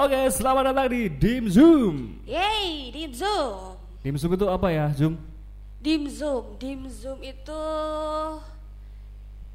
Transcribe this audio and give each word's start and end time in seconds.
Oke, 0.00 0.16
selamat 0.32 0.72
datang 0.72 0.88
di 0.96 1.12
Dim 1.12 1.44
Zoom. 1.52 2.24
Yeay, 2.24 2.88
Dim 2.88 3.12
Zoom. 3.12 3.76
Dim 4.00 4.16
Zoom 4.16 4.32
itu 4.32 4.48
apa 4.48 4.72
ya, 4.72 4.88
Zoom? 4.96 5.20
Dim 5.76 6.08
Zoom, 6.08 6.56
Dim 6.56 6.88
Zoom 6.88 7.20
itu 7.20 7.64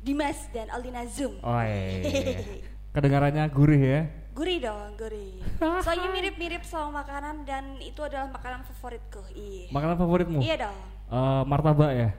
Dimas 0.05 0.45
dan 0.53 0.69
Aldina 0.69 1.01
Zoom. 1.09 1.41
Oh, 1.41 1.61
iya. 1.65 2.05
Kedengarannya 2.93 3.41
gurih 3.49 3.81
ya. 3.81 4.01
Gurih 4.37 4.61
dong, 4.61 4.93
gurih. 4.93 5.41
Soalnya 5.81 6.13
mirip-mirip 6.13 6.61
sama 6.61 7.01
makanan 7.01 7.41
dan 7.41 7.81
itu 7.81 8.05
adalah 8.05 8.29
makanan 8.29 8.69
favoritku. 8.69 9.25
Iya. 9.33 9.73
Makanan 9.73 9.97
favoritmu? 9.97 10.39
Iya 10.45 10.69
dong. 10.69 10.77
Eh, 11.09 11.43
martabak 11.49 11.89
ya? 11.89 12.09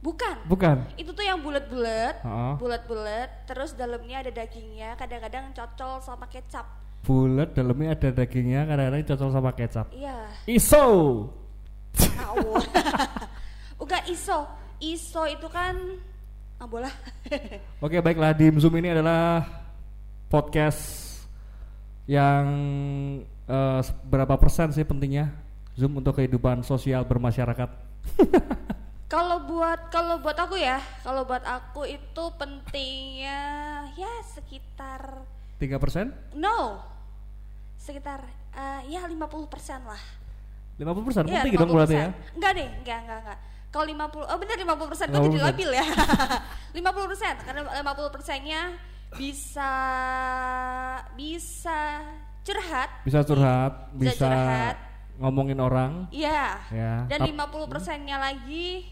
Bukan. 0.00 0.48
Bukan. 0.48 0.80
Itu 0.96 1.12
tuh 1.12 1.28
yang 1.28 1.44
bulat-bulat, 1.44 2.24
bulat-bulat, 2.56 3.44
terus 3.44 3.76
dalamnya 3.76 4.24
ada 4.24 4.32
dagingnya, 4.32 4.96
kadang-kadang 4.96 5.52
cocol 5.52 6.00
sama 6.00 6.24
kecap. 6.32 6.85
Bulat, 7.06 7.54
dalamnya 7.54 7.94
ada 7.94 8.10
dagingnya, 8.10 8.66
kadang-kadang 8.66 9.06
cocok 9.14 9.30
sama 9.30 9.50
kecap. 9.54 9.86
Iya. 9.94 10.26
Iso. 10.50 10.84
Tahu. 11.94 12.58
Bukan 13.80 14.02
iso. 14.10 14.42
Iso 14.82 15.22
itu 15.30 15.46
kan 15.46 15.78
ah 16.58 16.66
bola. 16.66 16.90
Oke, 17.84 18.02
baiklah 18.02 18.34
Dim 18.34 18.58
Zoom 18.58 18.74
ini 18.82 18.90
adalah 18.90 19.46
podcast 20.26 21.14
yang 22.10 22.46
eh, 23.46 23.80
berapa 24.10 24.34
persen 24.34 24.74
sih 24.74 24.82
pentingnya 24.82 25.30
Zoom 25.78 26.02
untuk 26.02 26.18
kehidupan 26.18 26.66
sosial 26.66 27.06
bermasyarakat? 27.06 27.70
Kalau 29.06 29.46
buat 29.46 29.94
kalau 29.94 30.18
buat 30.18 30.34
aku 30.34 30.58
ya, 30.58 30.82
kalau 31.06 31.22
buat 31.22 31.46
aku 31.46 31.86
itu 31.86 32.24
pentingnya 32.42 33.38
ya 33.94 34.12
sekitar 34.34 35.22
3 35.62 35.78
persen? 35.78 36.10
no. 36.34 36.82
Sekitar 37.86 38.18
eh, 38.50 38.80
ya 38.90 39.06
50% 39.06 39.14
lah. 39.86 40.02
50 40.76 41.06
persen? 41.06 41.22
Iya, 41.24 41.46
Penting 41.46 41.54
dong 41.56 41.70
berarti 41.70 41.94
ya? 41.94 42.08
Enggak 42.34 42.52
deh, 42.58 42.68
enggak 42.82 42.98
enggak 43.06 43.18
enggak. 43.22 43.38
Kalau 43.70 43.84
50 43.86 44.26
oh 44.26 44.38
benar 44.42 44.56
50 44.58 44.90
persen, 44.90 45.06
gue 45.06 45.20
jadi 45.22 45.38
50%. 45.38 45.46
labil 45.46 45.70
ya. 45.70 45.86
50 46.82 47.10
persen, 47.14 47.34
karena 47.46 47.60
50 47.62 48.14
persennya 48.14 48.60
bisa 49.14 49.72
bisa 51.14 51.80
curhat. 52.42 52.90
Bisa 53.06 53.20
curhat, 53.22 53.72
Bisa 53.94 54.10
bisa, 54.12 54.26
curhat. 54.26 54.76
ngomongin 55.16 55.58
orang. 55.62 55.92
Iya. 56.10 56.58
Ya. 56.74 56.92
Dan 57.06 57.18
Tap- 57.22 57.48
50 57.54 57.72
persennya 57.72 58.16
lagi 58.18 58.84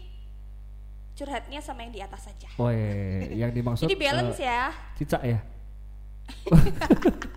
curhatnya 1.15 1.59
sama 1.59 1.83
yang 1.83 1.93
di 1.93 2.01
atas 2.03 2.27
saja. 2.27 2.47
Oh 2.55 2.67
iya, 2.67 3.47
yang 3.47 3.51
dimaksud 3.51 3.87
Jadi 3.87 3.95
balance 3.95 4.39
eh, 4.39 4.47
ya. 4.47 4.63
cicak 4.95 5.21
ya. 5.23 5.39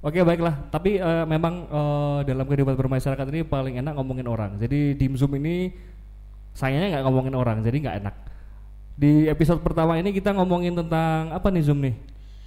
Oke 0.00 0.24
baiklah, 0.24 0.56
tapi 0.72 0.96
eh, 0.96 1.24
memang 1.28 1.68
eh, 1.68 2.18
dalam 2.24 2.48
kehidupan 2.48 2.72
bermasyarakat 2.72 3.26
ini 3.28 3.40
paling 3.44 3.76
enak 3.84 3.92
ngomongin 4.00 4.24
orang. 4.24 4.56
Jadi 4.56 4.96
di 4.96 5.06
Zoom 5.12 5.36
ini 5.36 5.68
sayangnya 6.56 6.96
nggak 6.96 7.04
ngomongin 7.04 7.34
orang, 7.36 7.60
jadi 7.60 7.76
nggak 7.84 7.96
enak. 8.00 8.14
Di 8.96 9.28
episode 9.28 9.60
pertama 9.60 10.00
ini 10.00 10.08
kita 10.16 10.32
ngomongin 10.32 10.72
tentang 10.72 11.28
apa 11.36 11.52
nih 11.52 11.64
Zoom 11.68 11.84
nih? 11.84 11.94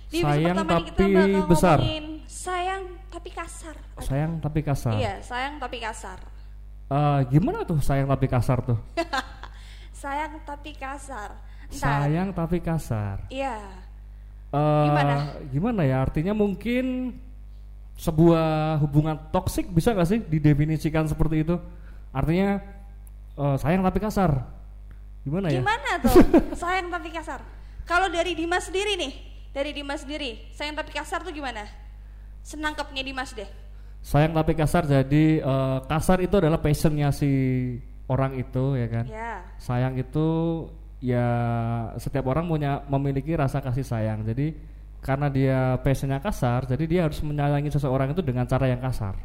Di 0.09 0.21
sayang 0.25 0.57
tapi 0.65 0.89
kita 0.97 1.45
besar. 1.45 1.77
sayang 2.25 2.83
tapi 3.13 3.29
kasar. 3.29 3.75
Sayang 4.01 4.31
tapi 4.41 4.59
kasar. 4.65 4.93
Iya, 4.97 5.13
sayang 5.21 5.61
tapi 5.61 5.77
kasar. 5.77 6.17
Eh, 6.89 7.19
gimana 7.29 7.65
tuh 7.65 7.77
sayang 7.81 8.09
tapi 8.09 8.25
kasar 8.25 8.59
tuh? 8.65 8.77
Sayang 10.03 10.35
tapi 10.43 10.75
kasar. 10.75 11.31
Ntar. 11.71 11.79
Sayang 11.79 12.29
tapi 12.35 12.59
kasar. 12.59 13.23
Iya. 13.31 13.55
Eh, 14.51 14.83
Gimana? 14.91 15.15
Gimana 15.47 15.81
ya? 15.87 16.03
Artinya 16.03 16.35
mungkin 16.35 17.15
sebuah 17.97 18.81
hubungan 18.81 19.15
toksik 19.29 19.69
bisa 19.69 19.93
nggak 19.93 20.09
sih 20.09 20.19
didefinisikan 20.19 21.05
seperti 21.05 21.45
itu? 21.45 21.55
Artinya 22.13 22.61
eh, 23.37 23.55
sayang 23.61 23.81
tapi 23.85 23.99
kasar. 24.01 24.31
Gimana 25.23 25.47
ya? 25.49 25.61
Gimana 25.61 25.91
tuh? 26.03 26.15
sayang 26.57 26.89
tapi 26.89 27.09
kasar. 27.13 27.39
Kalau 27.83 28.07
dari 28.07 28.33
Dimas 28.35 28.67
sendiri 28.71 28.95
nih, 28.95 29.13
dari 29.51 29.71
Dimas 29.75 30.03
sendiri, 30.07 30.49
sayang 30.55 30.75
tapi 30.75 30.91
kasar 30.95 31.21
tuh 31.23 31.31
gimana? 31.35 31.67
Senangkapnya 32.43 33.03
Dimas 33.03 33.31
deh. 33.35 33.47
Sayang 34.03 34.35
tapi 34.35 34.51
kasar 34.55 34.83
jadi 34.83 35.25
eh, 35.39 35.79
kasar 35.87 36.19
itu 36.19 36.35
adalah 36.35 36.59
passionnya 36.59 37.11
si 37.15 37.31
orang 38.11 38.35
itu 38.35 38.75
ya 38.75 38.87
kan. 38.91 39.05
Ya. 39.07 39.33
Sayang 39.61 39.95
itu 39.95 40.27
ya 41.03 41.27
setiap 41.99 42.27
orang 42.31 42.47
punya 42.47 42.83
memiliki 42.91 43.31
rasa 43.35 43.63
kasih 43.63 43.83
sayang. 43.87 44.27
Jadi 44.27 44.72
karena 45.03 45.27
dia 45.27 45.59
passionnya 45.83 46.17
kasar, 46.17 46.63
jadi 46.65 46.83
dia 46.87 47.01
harus 47.03 47.19
menyayangi 47.19 47.69
seseorang 47.69 48.15
itu 48.15 48.23
dengan 48.23 48.47
cara 48.47 48.65
yang 48.65 48.79
kasar. 48.79 49.19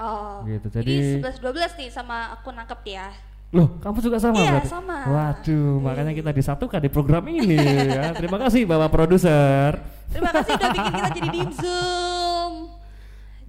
Oh. 0.00 0.40
Gitu, 0.46 0.70
Jadi 0.72 1.20
jadi- 1.20 1.20
11 1.20 1.36
12 1.42 1.72
nih 1.76 1.88
sama 1.92 2.32
aku 2.32 2.48
nangkep 2.48 2.80
ya. 2.88 3.10
Loh, 3.50 3.82
kamu 3.82 3.98
juga 3.98 4.16
sama 4.16 4.38
Iya, 4.38 4.62
berarti? 4.62 4.70
sama. 4.70 4.96
Waduh, 5.10 5.82
makanya 5.82 6.12
kita 6.14 6.30
disatukan 6.30 6.80
di 6.80 6.88
program 6.88 7.26
ini 7.26 7.58
ya. 7.90 8.14
Terima 8.14 8.38
kasih 8.38 8.62
Bapak 8.62 8.88
produser. 8.88 9.74
Terima 10.08 10.30
kasih 10.30 10.54
udah 10.54 10.70
bikin 10.70 10.92
kita 10.94 11.08
jadi 11.12 11.28
di 11.28 11.42
Zoom. 11.58 12.52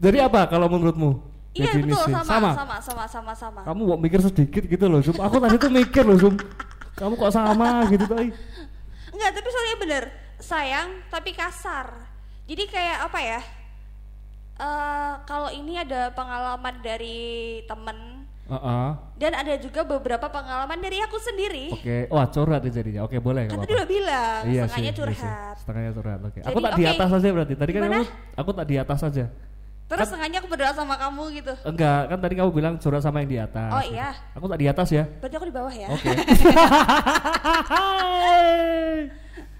Jadi 0.01 0.17
apa 0.17 0.49
kalau 0.49 0.65
menurutmu? 0.67 1.21
Iya 1.53 1.67
betul 1.77 1.93
Definisi. 1.93 2.25
sama, 2.25 2.49
sama 2.57 2.77
sama 2.81 3.05
sama 3.05 3.33
sama. 3.37 3.59
Kamu 3.61 3.81
mau 3.93 3.99
mikir 4.01 4.19
sedikit 4.19 4.63
gitu 4.65 4.85
loh, 4.89 5.05
Zoom. 5.05 5.21
Aku 5.21 5.37
tadi 5.37 5.55
tuh 5.55 5.69
mikir 5.69 6.01
loh, 6.01 6.17
Zoom. 6.17 6.35
Kamu 6.97 7.13
kok 7.15 7.31
sama 7.31 7.85
gitu 7.87 8.03
tadi? 8.03 8.33
Enggak, 9.13 9.29
tapi 9.37 9.47
soalnya 9.47 9.77
bener 9.77 10.03
sayang 10.41 11.05
tapi 11.07 11.31
kasar. 11.31 11.93
Jadi 12.45 12.63
kayak 12.67 13.07
apa 13.07 13.19
ya? 13.21 13.41
eh 14.61 15.13
kalau 15.25 15.49
ini 15.49 15.73
ada 15.73 16.13
pengalaman 16.13 16.85
dari 16.85 17.61
temen 17.65 18.29
Heeh. 18.45 18.89
dan 19.17 19.31
ada 19.33 19.57
juga 19.57 19.81
beberapa 19.81 20.27
pengalaman 20.27 20.77
dari 20.77 21.01
aku 21.01 21.17
sendiri. 21.17 21.71
Oke. 21.73 22.05
Wah, 22.11 22.27
curhat 22.29 22.61
ya 22.61 22.71
jadinya. 22.71 23.01
Oke, 23.07 23.17
boleh 23.17 23.47
Kan 23.47 23.63
tadi 23.63 23.73
udah 23.73 23.87
bilang 23.89 24.41
Iya 24.45 24.67
sih, 24.67 24.69
setengahnya 24.69 24.83
iya 24.83 24.91
sih. 24.91 24.99
curhat. 25.01 25.53
Setengahnya 25.57 25.91
curhat. 25.95 26.19
Oke. 26.21 26.39
Jadi, 26.43 26.49
Aku 26.51 26.59
tak 26.59 26.73
di 26.75 26.83
oke. 26.83 26.91
atas 26.93 27.09
aja 27.09 27.27
berarti. 27.31 27.53
Tadi 27.57 27.71
kan 27.71 27.81
Gimana? 27.81 27.95
kamu 28.03 28.37
aku 28.37 28.51
tak 28.53 28.65
di 28.67 28.75
atas 28.77 28.99
aja. 29.01 29.25
Terus 29.87 30.07
setengahnya 30.07 30.37
aku 30.39 30.47
berdoa 30.47 30.71
sama 30.71 30.95
kamu 30.95 31.23
gitu. 31.41 31.53
Enggak, 31.67 32.01
kan 32.11 32.17
tadi 32.21 32.33
kamu 32.37 32.49
bilang 32.53 32.73
curhat 32.77 33.01
sama 33.01 33.17
yang 33.23 33.31
di 33.31 33.39
atas. 33.41 33.71
Oh, 33.71 33.81
gitu. 33.81 33.95
iya. 33.97 34.09
Aku 34.37 34.45
tak 34.45 34.59
di 34.61 34.67
atas 34.69 34.87
ya. 34.93 35.03
Berarti 35.19 35.35
aku 35.41 35.47
di 35.47 35.55
bawah 35.55 35.73
ya. 35.73 35.87
Oke. 35.89 36.09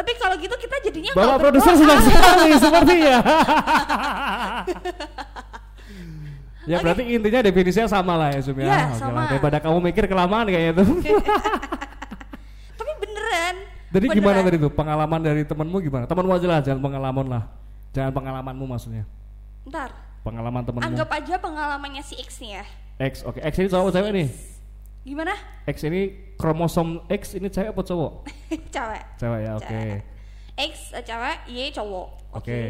Tapi 0.00 0.10
kalau 0.16 0.32
gitu 0.40 0.56
kita 0.56 0.76
jadinya 0.80 1.12
Bapak 1.12 1.36
produser 1.38 1.76
senang 1.76 2.00
sekali 2.00 2.56
sepertinya. 2.64 3.16
ya 6.64 6.76
berarti 6.84 7.02
intinya 7.04 7.40
definisinya 7.44 7.84
sama 7.84 8.16
lah 8.16 8.28
ya 8.32 8.40
Sum 8.40 8.56
ya. 8.56 8.88
Oke 8.88 8.96
sama. 8.96 9.12
lah, 9.12 9.28
Daripada 9.28 9.56
kamu 9.60 9.78
mikir 9.84 10.04
kelamaan 10.08 10.48
kayaknya 10.48 10.72
tuh. 10.80 10.88
Tapi 12.80 12.92
beneran. 12.96 13.54
Jadi 13.90 14.06
beneran. 14.08 14.16
gimana 14.16 14.38
tadi 14.40 14.56
tuh 14.56 14.72
pengalaman 14.72 15.20
dari 15.20 15.42
temenmu 15.44 15.76
gimana? 15.80 16.04
Temenmu 16.08 16.32
aja 16.32 16.46
lah, 16.48 16.60
jangan 16.64 16.80
pengalaman 16.80 17.26
lah. 17.28 17.42
Jangan 17.92 18.12
pengalamanmu 18.14 18.64
maksudnya. 18.64 19.04
Ntar, 19.68 19.92
Pengalaman 20.20 20.64
temenmu. 20.64 20.84
anggap 20.86 21.08
aja 21.12 21.34
pengalamannya 21.36 22.00
si 22.00 22.16
X 22.16 22.40
nih 22.40 22.56
ya. 22.56 22.64
X, 23.00 23.20
oke. 23.20 23.36
X 23.36 23.52
ini 23.56 23.68
cowok 23.68 23.92
cewek 23.92 24.12
nih. 24.14 24.28
Gimana? 25.00 25.32
X 25.64 25.88
ini 25.88 26.34
kromosom 26.36 27.08
X 27.08 27.34
ini 27.36 27.48
cewek 27.48 27.72
apa 27.72 27.82
cowok? 27.82 28.12
cewek. 28.74 29.02
Cewek 29.16 29.40
ya, 29.40 29.52
oke. 29.56 29.66
Cewek. 29.66 30.00
X 30.60 30.72
eh, 30.92 31.02
cewek, 31.04 31.38
Y 31.48 31.58
cowok. 31.72 32.08
Oke. 32.36 32.52
Oke. 32.52 32.60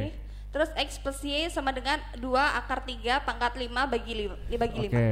Terus 0.50 0.70
X 0.74 0.98
plus 0.98 1.18
Y 1.22 1.46
sama 1.50 1.70
dengan 1.70 1.98
2 2.18 2.26
akar 2.34 2.82
3 2.82 3.22
pangkat 3.22 3.52
5 3.54 3.70
bagi 3.86 4.12
5. 4.50 4.58
Bagi 4.58 4.80
Oke. 4.90 5.06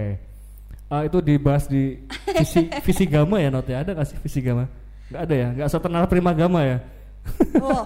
5. 0.87 0.89
Ah, 0.89 1.05
itu 1.05 1.19
dibahas 1.21 1.69
di 1.69 2.01
visi 2.33 2.65
visi 2.81 3.05
gama 3.13 3.37
ya 3.37 3.53
not 3.53 3.69
ya 3.69 3.85
ada 3.85 3.93
nggak 3.93 4.09
sih 4.09 4.17
visi 4.25 4.41
gama? 4.41 4.65
Nggak 5.13 5.23
ada 5.29 5.35
ya, 5.37 5.49
nggak 5.53 5.69
setenar 5.69 6.05
prima 6.09 6.33
gama 6.33 6.61
ya. 6.65 6.79
Oh. 7.61 7.85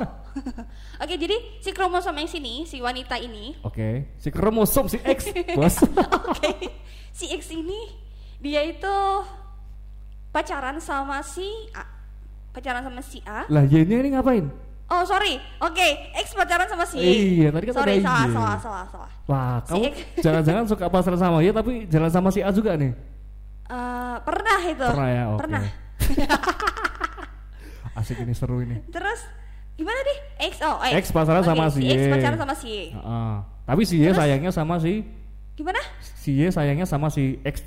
Oke, 1.03 1.19
jadi 1.19 1.35
si 1.59 1.75
kromosom 1.75 2.15
yang 2.15 2.31
sini, 2.31 2.63
si 2.63 2.79
wanita 2.79 3.19
ini, 3.19 3.59
Oke, 3.67 4.15
si 4.23 4.31
kromosom 4.31 4.87
si 4.87 5.03
X, 5.03 5.35
bos. 5.59 5.83
oke. 6.31 6.71
Si 7.11 7.27
X 7.27 7.51
ini 7.51 7.91
dia 8.43 8.61
itu 8.67 8.97
pacaran 10.35 10.83
sama 10.83 11.23
si 11.23 11.47
A. 11.73 11.87
Pacaran 12.51 12.83
sama 12.83 13.01
si 13.01 13.23
A. 13.23 13.47
lah 13.47 13.63
Y-nya 13.65 14.03
ini 14.03 14.13
ngapain? 14.13 14.51
Oh, 14.93 15.07
sorry. 15.09 15.41
Oke, 15.63 16.13
X 16.21 16.37
pacaran 16.37 16.69
sama 16.69 16.85
si 16.85 17.01
Y. 17.01 17.07
Iya, 17.41 17.49
tadi 17.55 17.65
kan 17.71 17.75
sorry, 17.81 18.03
salah, 18.03 18.27
Y. 18.29 18.35
salah, 18.35 18.57
salah, 18.61 18.85
salah. 18.91 19.11
Wah, 19.25 19.57
kamu 19.65 19.89
X. 19.89 19.95
jangan-jangan 20.27 20.65
suka 20.69 20.85
pacaran 20.91 21.17
sama 21.17 21.39
Y 21.41 21.49
tapi 21.55 21.73
jalan 21.89 22.11
sama 22.13 22.29
si 22.29 22.45
A 22.45 22.51
juga 22.53 22.77
nih. 22.77 22.93
Eh, 23.73 24.17
pernah 24.27 24.59
itu. 24.69 24.85
Pernah 24.85 25.09
ya, 25.09 25.25
oke. 25.33 25.41
Pernah. 25.41 25.63
Asik 28.03 28.21
ini 28.21 28.35
seru 28.37 28.61
ini. 28.61 28.85
Terus 28.91 29.21
gimana 29.79 29.97
deh? 30.03 30.19
X 30.51 30.61
oh 30.61 30.77
X. 30.83 30.93
X 30.93 31.05
pacaran 31.15 31.41
Oke, 31.41 31.49
sama 31.49 31.65
si 31.73 31.81
X 31.89 32.01
Y. 32.01 32.11
pacaran 32.13 32.39
sama 32.43 32.55
si 32.59 32.67
Y. 32.69 32.81
Heeh. 32.93 33.35
Tapi 33.63 33.83
si 33.87 33.95
Y 34.03 34.07
sayangnya 34.13 34.51
sama 34.53 34.77
si 34.83 35.07
Gimana? 35.55 35.81
si 36.01 36.31
Y 36.37 36.51
sayangnya 36.53 36.85
sama 36.85 37.09
si 37.09 37.39
X. 37.47 37.63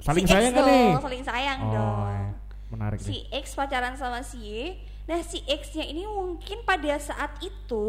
Saling 0.00 0.24
si 0.24 0.32
sayang 0.32 0.50
X 0.50 0.56
kan 0.56 0.64
nih? 0.64 0.88
saling 0.98 1.24
sayang 1.24 1.58
Oh, 1.60 1.70
dong. 1.70 1.98
iya. 2.06 2.28
menarik 2.70 2.98
nih. 2.98 3.08
Si 3.08 3.16
X 3.28 3.46
pacaran 3.52 3.94
sama 3.94 4.20
si 4.20 4.38
Y. 4.38 4.50
Nah, 5.04 5.20
si 5.20 5.42
X-nya 5.42 5.82
ini 5.84 6.06
mungkin 6.06 6.62
pada 6.62 6.94
saat 6.96 7.34
itu 7.40 7.84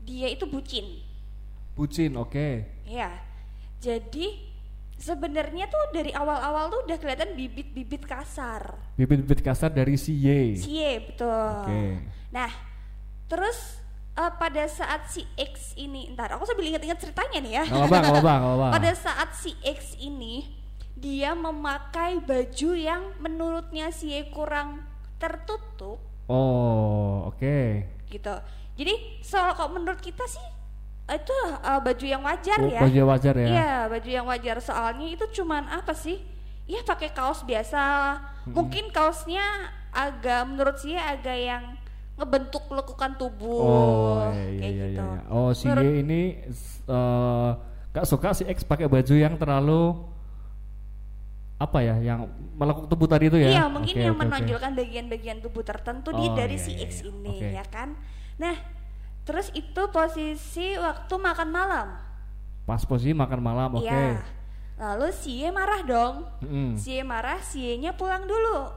dia 0.00 0.30
itu 0.30 0.46
bucin. 0.46 1.02
Bucin, 1.74 2.14
oke. 2.14 2.48
Iya. 2.86 3.10
Jadi 3.76 4.46
sebenarnya 4.96 5.66
tuh 5.66 5.92
dari 5.92 6.08
awal-awal 6.08 6.70
tuh 6.70 6.80
udah 6.86 6.96
kelihatan 6.96 7.34
bibit-bibit 7.34 8.06
kasar. 8.06 8.78
Bibit-bibit 8.94 9.42
kasar 9.42 9.68
dari 9.68 9.98
si 9.98 10.14
Y. 10.14 10.54
Si 10.56 10.78
Y, 10.78 11.02
betul. 11.02 11.66
Oke. 11.66 12.00
Nah, 12.30 12.48
terus 13.26 13.82
eh, 14.14 14.32
pada 14.32 14.64
saat 14.64 15.10
si 15.10 15.26
X 15.34 15.74
ini, 15.76 16.14
ntar 16.14 16.32
aku 16.32 16.46
sambil 16.46 16.64
inget-inget 16.64 16.96
ceritanya 16.96 17.38
nih 17.42 17.52
ya. 17.58 17.64
Gak 17.66 17.90
apa-apa, 17.90 17.98
gak 18.14 18.22
apa-apa. 18.22 18.68
pada 18.78 18.92
saat 18.94 19.30
si 19.34 19.50
X 19.60 19.98
ini 19.98 20.46
dia 20.96 21.32
memakai 21.32 22.18
baju 22.18 22.70
yang 22.72 23.14
menurutnya 23.16 23.88
si 23.88 24.10
Y 24.10 24.28
kurang 24.28 24.80
tertutup 25.16 26.00
Oh, 26.26 27.28
oke. 27.28 27.86
gitu. 28.08 28.34
Jadi 28.74 28.94
soal 29.20 29.52
kalau 29.52 29.72
menurut 29.72 30.00
kita 30.00 30.26
sih 30.26 30.42
itu 31.06 31.36
uh, 31.62 31.78
baju 31.78 32.02
yang 32.02 32.20
wajar 32.20 32.58
Oh, 32.58 32.66
ya. 32.66 32.80
Baju 32.82 33.00
wajar 33.06 33.34
ya. 33.36 33.46
Iya, 33.46 33.72
baju 33.86 34.08
yang 34.10 34.26
wajar 34.26 34.56
soalnya 34.58 35.06
itu 35.06 35.22
cuman 35.32 35.70
apa 35.70 35.94
sih? 35.94 36.18
Ya 36.66 36.82
pakai 36.82 37.08
kaos 37.10 37.40
biasa. 37.40 38.18
Mungkin 38.48 38.90
kaosnya 38.90 39.70
agak 39.92 40.42
menurut 40.44 40.76
saya 40.76 41.14
agak 41.14 41.38
yang 41.38 41.64
ngebentuk 42.16 42.66
lekukan 42.66 43.14
tubuh 43.14 43.60
Oh, 43.60 44.18
iya, 44.26 44.42
iya, 44.42 44.58
kayak 44.58 44.72
iya, 44.72 44.86
gitu. 44.90 45.04
iya. 45.04 45.20
Oh, 45.30 45.50
si 45.52 45.64
Menurut- 45.64 45.84
Y 45.86 46.00
ini 46.00 46.22
eh 46.86 47.50
gak 47.92 48.04
suka 48.04 48.28
si 48.32 48.42
X 48.44 48.60
pakai 48.60 48.88
baju 48.88 49.14
yang 49.14 49.36
terlalu 49.36 49.94
apa 51.56 51.78
ya, 51.80 51.96
yang 52.04 52.28
melekuk 52.56 52.84
tubuh 52.84 53.08
tadi 53.08 53.32
itu 53.32 53.40
ya? 53.40 53.48
Iya, 53.48 53.64
mungkin 53.72 53.96
Oke, 53.96 54.04
yang 54.04 54.16
oke. 54.16 54.22
menonjolkan 54.28 54.72
bagian-bagian 54.76 55.38
tubuh 55.40 55.64
tertentu 55.64 56.12
di 56.12 56.28
Oh, 56.28 56.36
dari 56.36 56.60
iya, 56.60 56.64
si 56.64 56.72
iya, 56.76 56.84
X 56.84 56.92
iya. 57.00 57.08
ini 57.08 57.36
Oke. 57.40 57.48
ya 57.56 57.64
kan. 57.64 57.88
Nah, 58.36 58.56
terus 59.24 59.48
itu 59.56 59.82
posisi 59.88 60.76
waktu 60.76 61.14
makan 61.16 61.48
malam. 61.48 61.88
Pas 62.68 62.84
posisi 62.84 63.16
makan 63.16 63.40
malam, 63.40 63.70
oke. 63.80 63.88
Iya. 63.88 64.20
Lalu 64.76 65.08
si 65.16 65.40
Y 65.40 65.48
marah 65.48 65.80
dong. 65.80 66.28
Mm-mm. 66.44 66.76
Si 66.76 66.92
Y 66.92 67.00
marah, 67.00 67.40
si 67.40 67.64
Y-nya 67.64 67.96
pulang 67.96 68.28
dulu. 68.28 68.68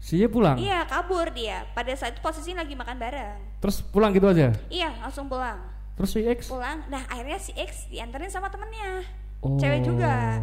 Si 0.00 0.16
Y 0.16 0.24
pulang. 0.24 0.56
Iya, 0.56 0.88
kabur 0.88 1.28
dia. 1.36 1.68
Pada 1.76 1.92
saat 1.92 2.16
itu 2.16 2.24
posisi 2.24 2.56
lagi 2.56 2.72
makan 2.72 2.96
bareng. 2.96 3.60
Terus 3.60 3.84
pulang 3.84 4.16
gitu 4.16 4.32
aja. 4.32 4.56
Iya, 4.72 4.96
langsung 5.04 5.28
pulang. 5.28 5.60
Terus 5.94 6.10
si 6.10 6.20
X 6.26 6.50
Pulang. 6.50 6.88
Nah, 6.90 7.06
akhirnya 7.06 7.38
si 7.38 7.54
X 7.54 7.86
dianterin 7.86 8.26
sama 8.32 8.50
temennya. 8.50 9.06
Oh. 9.44 9.54
Cewek 9.60 9.86
juga. 9.86 10.42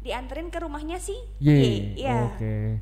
Dianterin 0.00 0.48
ke 0.48 0.58
rumahnya 0.58 0.96
si 0.96 1.12
Y. 1.38 1.48
Iya. 1.94 2.32
Oke. 2.32 2.80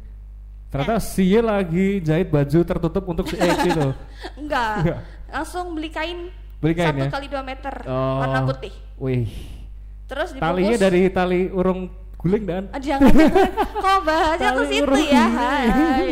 Ternyata 0.68 0.96
si 0.98 1.26
Y 1.26 1.40
lagi 1.40 1.98
jahit 1.98 2.28
baju 2.28 2.58
tertutup 2.62 3.04
untuk 3.04 3.26
si 3.26 3.34
X 3.34 3.58
itu. 3.64 3.88
Enggak. 4.40 4.74
Enggak. 4.80 5.00
Langsung 5.28 5.72
beli 5.72 5.88
kain 5.88 6.30
Beli 6.58 6.74
kain 6.74 6.90
satu 6.90 7.00
ya? 7.00 7.10
kali 7.10 7.26
dua 7.26 7.42
meter 7.42 7.74
Oh. 7.84 8.18
warna 8.18 8.40
putih. 8.44 8.74
Wih. 8.96 9.26
Terus 10.06 10.32
dibungkus. 10.32 10.46
Talinya 10.48 10.76
dari 10.76 11.00
tali 11.08 11.40
urung 11.48 11.80
guling 12.16 12.44
dan. 12.44 12.64
Ah, 12.70 12.78
jangan. 12.78 13.10
Kok 13.74 13.98
bahasnya 14.02 14.50
tuh 14.58 14.66
situ 14.66 14.94
ya. 15.04 15.24
Hai. 15.26 16.08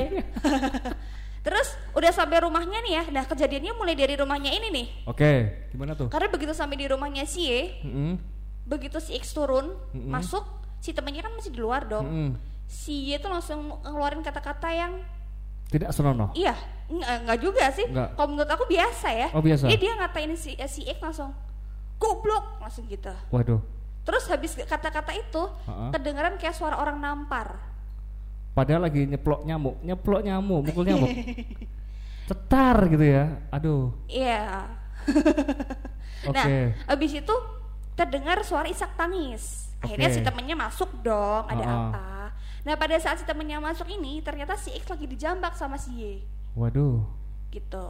Terus 1.47 1.69
udah 1.93 2.11
sampai 2.11 2.43
rumahnya 2.43 2.79
nih 2.81 2.93
ya. 2.93 3.05
Nah 3.09 3.25
kejadiannya 3.25 3.73
mulai 3.73 3.95
dari 3.95 4.15
rumahnya 4.15 4.51
ini 4.51 4.69
nih. 4.73 4.87
Oke, 5.07 5.33
gimana 5.71 5.95
tuh? 5.95 6.11
Karena 6.11 6.27
begitu 6.27 6.51
sampai 6.51 6.75
di 6.75 6.87
rumahnya 6.87 7.23
si 7.23 7.47
Y, 7.47 7.87
Mm-mm. 7.87 8.19
begitu 8.67 8.99
si 8.99 9.15
X 9.15 9.31
turun 9.31 9.71
Mm-mm. 9.95 10.11
masuk, 10.11 10.43
si 10.87 10.95
temennya 10.95 11.27
kan 11.27 11.35
masih 11.35 11.51
di 11.51 11.59
luar 11.59 11.83
dong. 11.85 12.07
Mm-mm. 12.07 12.31
Si 12.71 13.11
Y 13.11 13.19
tuh 13.19 13.27
langsung 13.27 13.75
ngeluarin 13.83 14.23
kata-kata 14.23 14.71
yang 14.71 15.03
Tidak 15.67 15.91
senonoh. 15.91 16.31
iya 16.33 16.55
enggak, 16.87 17.15
enggak 17.27 17.39
juga 17.43 17.65
sih. 17.75 17.87
Kalau 17.91 18.29
menurut 18.31 18.47
aku 18.47 18.71
biasa 18.71 19.09
ya. 19.11 19.29
Oh, 19.35 19.43
biasa. 19.43 19.67
Jadi 19.67 19.83
dia 19.83 19.93
ngatain 19.99 20.33
si 20.39 20.55
eh, 20.55 20.71
si 20.71 20.87
X 20.87 21.03
langsung 21.03 21.35
goblok 21.99 22.63
langsung 22.63 22.87
gitu. 22.87 23.11
Waduh. 23.35 23.59
Terus 24.07 24.31
habis 24.31 24.55
kata-kata 24.55 25.11
itu 25.13 25.43
Ha-ha. 25.67 25.91
kedengeran 25.91 26.39
kayak 26.39 26.55
suara 26.55 26.79
orang 26.79 27.03
nampar. 27.03 27.59
Padahal 28.55 28.87
lagi 28.87 29.03
nyeplok 29.05 29.43
nyamuk, 29.43 29.83
nyeplok 29.83 30.23
nyamuk, 30.23 30.61
mukul 30.63 30.87
nyamuk. 30.89 31.11
Cetar 32.27 32.87
gitu 32.87 33.03
ya. 33.03 33.25
Aduh. 33.51 33.91
Iya. 34.07 34.71
Oke. 36.31 36.35
Nah, 36.35 36.47
habis 36.87 37.13
itu 37.15 37.35
terdengar 37.95 38.43
suara 38.43 38.67
isak 38.67 38.95
tangis. 38.95 39.71
Akhirnya 39.87 40.11
si 40.11 40.21
temennya 40.21 40.55
masuk 40.55 40.91
dong, 41.01 41.45
ada 41.47 41.63
Ha-ha. 41.63 41.79
apa? 41.89 42.05
Nah, 42.63 42.75
pada 42.75 42.97
saat 42.97 43.17
si 43.17 43.25
temennya 43.25 43.57
masuk 43.57 43.87
ini, 43.87 44.19
ternyata 44.19 44.55
si 44.55 44.71
X 44.73 44.85
lagi 44.85 45.07
dijambak 45.07 45.55
sama 45.55 45.77
si 45.77 45.91
Y, 45.93 46.03
Waduh. 46.53 47.07
gitu. 47.49 47.87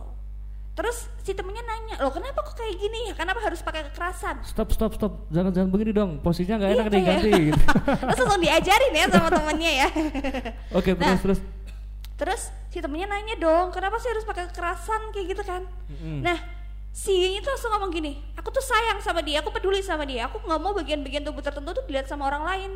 Terus 0.73 1.09
si 1.19 1.33
temennya 1.33 1.65
nanya, 1.65 1.97
loh 1.99 2.13
kenapa 2.13 2.41
kok 2.43 2.53
kayak 2.55 2.77
gini? 2.77 3.09
Kenapa 3.11 3.41
harus 3.41 3.59
pakai 3.59 3.89
kekerasan? 3.89 4.45
Stop, 4.45 4.69
stop, 4.71 4.93
stop. 4.93 5.13
Jangan 5.31 5.49
jangan 5.51 5.71
begini 5.71 5.89
dong. 5.91 6.21
Posisinya 6.21 6.61
nggak 6.61 6.69
Iya, 6.69 6.77
enak 6.77 6.87
nih 6.87 6.93
kayak- 6.93 7.09
ganti. 7.17 7.31
gitu. 7.49 7.63
Terus 8.05 8.19
langsung 8.21 8.43
diajarin 8.43 8.93
ya 8.93 9.05
sama 9.09 9.29
temennya 9.31 9.73
ya. 9.75 9.89
Oke, 10.79 10.91
terus 10.93 11.01
Nah. 11.01 11.17
terus. 11.19 11.41
Terus 12.15 12.43
si 12.69 12.79
temennya 12.79 13.09
nanya 13.09 13.37
dong, 13.37 13.67
kenapa 13.71 13.97
sih 13.97 14.09
harus 14.09 14.25
pakai 14.25 14.45
kekerasan 14.47 15.01
kayak 15.11 15.27
gitu 15.33 15.43
kan? 15.43 15.65
Mm-mm. 15.87 16.21
Nah, 16.21 16.37
si 16.97 17.13
Y 17.13 17.37
itu 17.37 17.45
langsung 17.45 17.69
ngomong 17.69 17.93
gini, 17.93 18.17
aku 18.33 18.49
tuh 18.49 18.65
sayang 18.65 19.05
sama 19.05 19.21
dia, 19.21 19.45
aku 19.45 19.53
peduli 19.53 19.85
sama 19.85 20.09
dia, 20.09 20.25
aku 20.25 20.41
nggak 20.41 20.57
mau 20.57 20.73
bagian-bagian 20.73 21.21
tubuh 21.21 21.45
tertentu 21.45 21.77
tuh 21.77 21.85
dilihat 21.85 22.09
sama 22.09 22.25
orang 22.25 22.43
lain, 22.49 22.73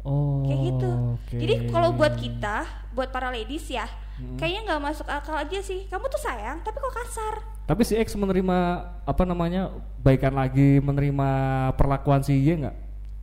Oh. 0.00 0.46
kayak 0.46 0.60
gitu. 0.64 0.90
oke. 1.18 1.34
Jadi 1.36 1.54
kalau 1.68 1.90
buat 1.92 2.14
kita, 2.14 2.64
buat 2.94 3.10
para 3.10 3.28
ladies 3.28 3.68
ya, 3.68 3.84
Mm-mm. 4.16 4.38
kayaknya 4.38 4.60
nggak 4.64 4.82
masuk 4.86 5.04
akal 5.04 5.36
aja 5.36 5.58
sih. 5.60 5.84
Kamu 5.90 6.06
tuh 6.06 6.22
sayang, 6.22 6.62
tapi 6.62 6.78
kok 6.78 6.94
kasar? 6.94 7.34
Tapi 7.66 7.82
si 7.84 7.94
X 7.94 8.16
menerima 8.16 8.58
apa 9.04 9.22
namanya 9.26 9.68
baikan 9.98 10.32
lagi, 10.32 10.80
menerima 10.80 11.28
perlakuan 11.76 12.22
si 12.22 12.32
Y 12.32 12.48
nggak? 12.56 12.76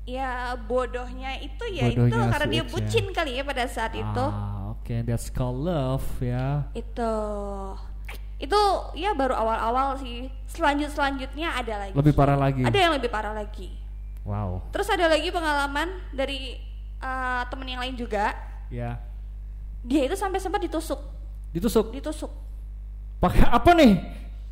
Ya 0.06 0.54
bodohnya 0.56 1.36
itu 1.42 1.64
ya 1.68 1.90
itu 1.90 2.00
Bodohnya 2.00 2.32
karena 2.32 2.48
si 2.48 2.54
dia 2.54 2.62
ya. 2.62 2.70
bucin 2.70 3.06
kali 3.10 3.32
ya 3.36 3.44
pada 3.44 3.64
saat 3.66 3.92
itu. 3.92 4.26
Ah, 4.30 4.72
oke, 4.72 4.96
that's 5.04 5.28
called 5.28 5.66
love 5.66 6.06
ya. 6.22 6.70
Itu 6.72 7.12
itu 8.38 8.62
ya 8.94 9.18
baru 9.18 9.34
awal-awal 9.34 9.98
sih. 9.98 10.30
Selanjut 10.46 10.94
selanjutnya 10.94 11.54
ada 11.54 11.86
lagi. 11.86 11.94
Lebih 11.94 12.14
parah 12.14 12.38
lagi. 12.38 12.62
Ada 12.62 12.78
yang 12.78 12.94
lebih 12.94 13.10
parah 13.10 13.34
lagi. 13.34 13.74
Wow. 14.22 14.62
Terus 14.70 14.88
ada 14.90 15.08
lagi 15.08 15.32
pengalaman 15.32 15.88
dari 16.12 16.60
uh, 17.00 17.42
temen 17.48 17.66
yang 17.66 17.82
lain 17.82 17.96
juga. 17.96 18.36
Ya. 18.70 19.00
Dia 19.82 20.04
itu 20.06 20.20
sampai 20.20 20.38
sempat 20.38 20.60
ditusuk, 20.60 21.00
Ditusuk. 21.56 21.96
ditusuk. 21.96 22.28
Pakai 23.18 23.48
apa 23.48 23.72
nih? 23.72 23.96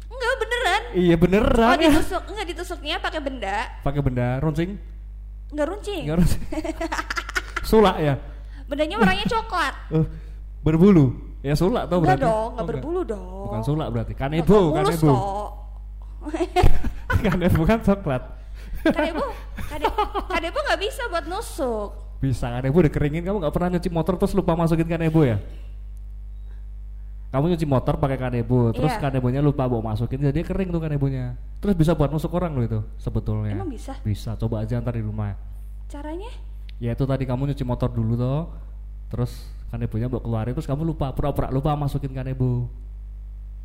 Enggak 0.07 0.33
beneran. 0.39 0.81
Iya 0.95 1.15
Oh, 1.15 1.19
beneran 1.19 1.77
ya. 1.77 1.91
ditusuk, 1.91 2.23
enggak 2.31 2.47
ditusuknya 2.47 2.95
pakai 3.03 3.19
benda, 3.19 3.57
Pakai 3.83 3.99
benda 3.99 4.39
runcing? 4.39 4.79
enggak 5.51 5.67
runcing. 5.67 6.01
Enggak 6.07 6.17
runcing. 6.23 6.41
sulak 7.69 7.97
ya. 7.99 8.15
Bendanya 8.65 8.95
warnanya 8.97 9.25
coklat. 9.27 9.73
Eh, 9.91 10.05
berbulu. 10.63 11.34
Ya 11.45 11.53
sulak 11.53 11.85
tau 11.85 12.01
Enggak 12.01 12.17
berarti. 12.17 12.25
dong, 12.25 12.49
enggak 12.49 12.65
Oh, 12.65 12.69
berbulu 12.73 12.99
dong. 13.05 13.43
Bukan 13.45 13.61
sulak 13.61 13.87
berarti. 13.93 14.11
Enggak 14.11 14.29
Kanebo, 14.33 14.57
kanebo. 14.73 15.13
kanebo 17.29 17.55
bukan 17.61 17.79
coklat. 17.85 18.23
Kanebo, 18.81 19.23
kanebo, 19.69 20.01
kanebo 20.25 20.57
nggak 20.57 20.79
bisa 20.81 21.01
buat 21.05 21.25
nusuk. 21.29 21.89
Bisa 22.17 22.49
kanebo 22.49 22.81
dikeringin 22.81 23.21
kamu 23.21 23.37
nggak 23.37 23.53
pernah 23.53 23.77
nyuci 23.77 23.89
motor 23.93 24.17
terus 24.17 24.33
lupa 24.33 24.57
masukin 24.57 24.89
kanebo 24.89 25.21
ya? 25.21 25.37
Kamu 27.29 27.51
nyuci 27.51 27.67
motor 27.67 27.99
pakai 27.99 28.15
kanebo, 28.15 28.71
terus 28.71 28.95
Iya. 28.95 29.01
kanebonya 29.03 29.43
lupa 29.43 29.67
bawa 29.67 29.91
masukin, 29.91 30.23
jadi 30.23 30.39
kering 30.39 30.71
tuh 30.71 30.79
kanebonya. 30.79 31.35
Terus 31.59 31.75
bisa 31.75 31.91
buat 31.91 32.07
nusuk 32.07 32.31
orang 32.31 32.55
loh 32.55 32.63
itu 32.63 32.79
sebetulnya. 32.95 33.53
Emang 33.53 33.67
bisa? 33.67 33.93
Bisa, 34.01 34.33
coba 34.33 34.63
aja 34.63 34.79
ntar 34.79 34.95
di 34.95 35.03
rumah. 35.03 35.35
Caranya? 35.85 36.31
Ya 36.79 36.95
itu 36.95 37.03
tadi 37.03 37.27
kamu 37.27 37.51
nyuci 37.51 37.61
motor 37.61 37.91
dulu 37.91 38.15
toh, 38.15 38.49
terus 39.11 39.35
kanebonya 39.75 40.07
bawa 40.07 40.23
keluarin, 40.23 40.53
terus 40.55 40.65
kamu 40.65 40.87
lupa, 40.87 41.11
pura-pura 41.11 41.51
lupa 41.51 41.75
masukin 41.75 42.15
kanebo. 42.15 42.71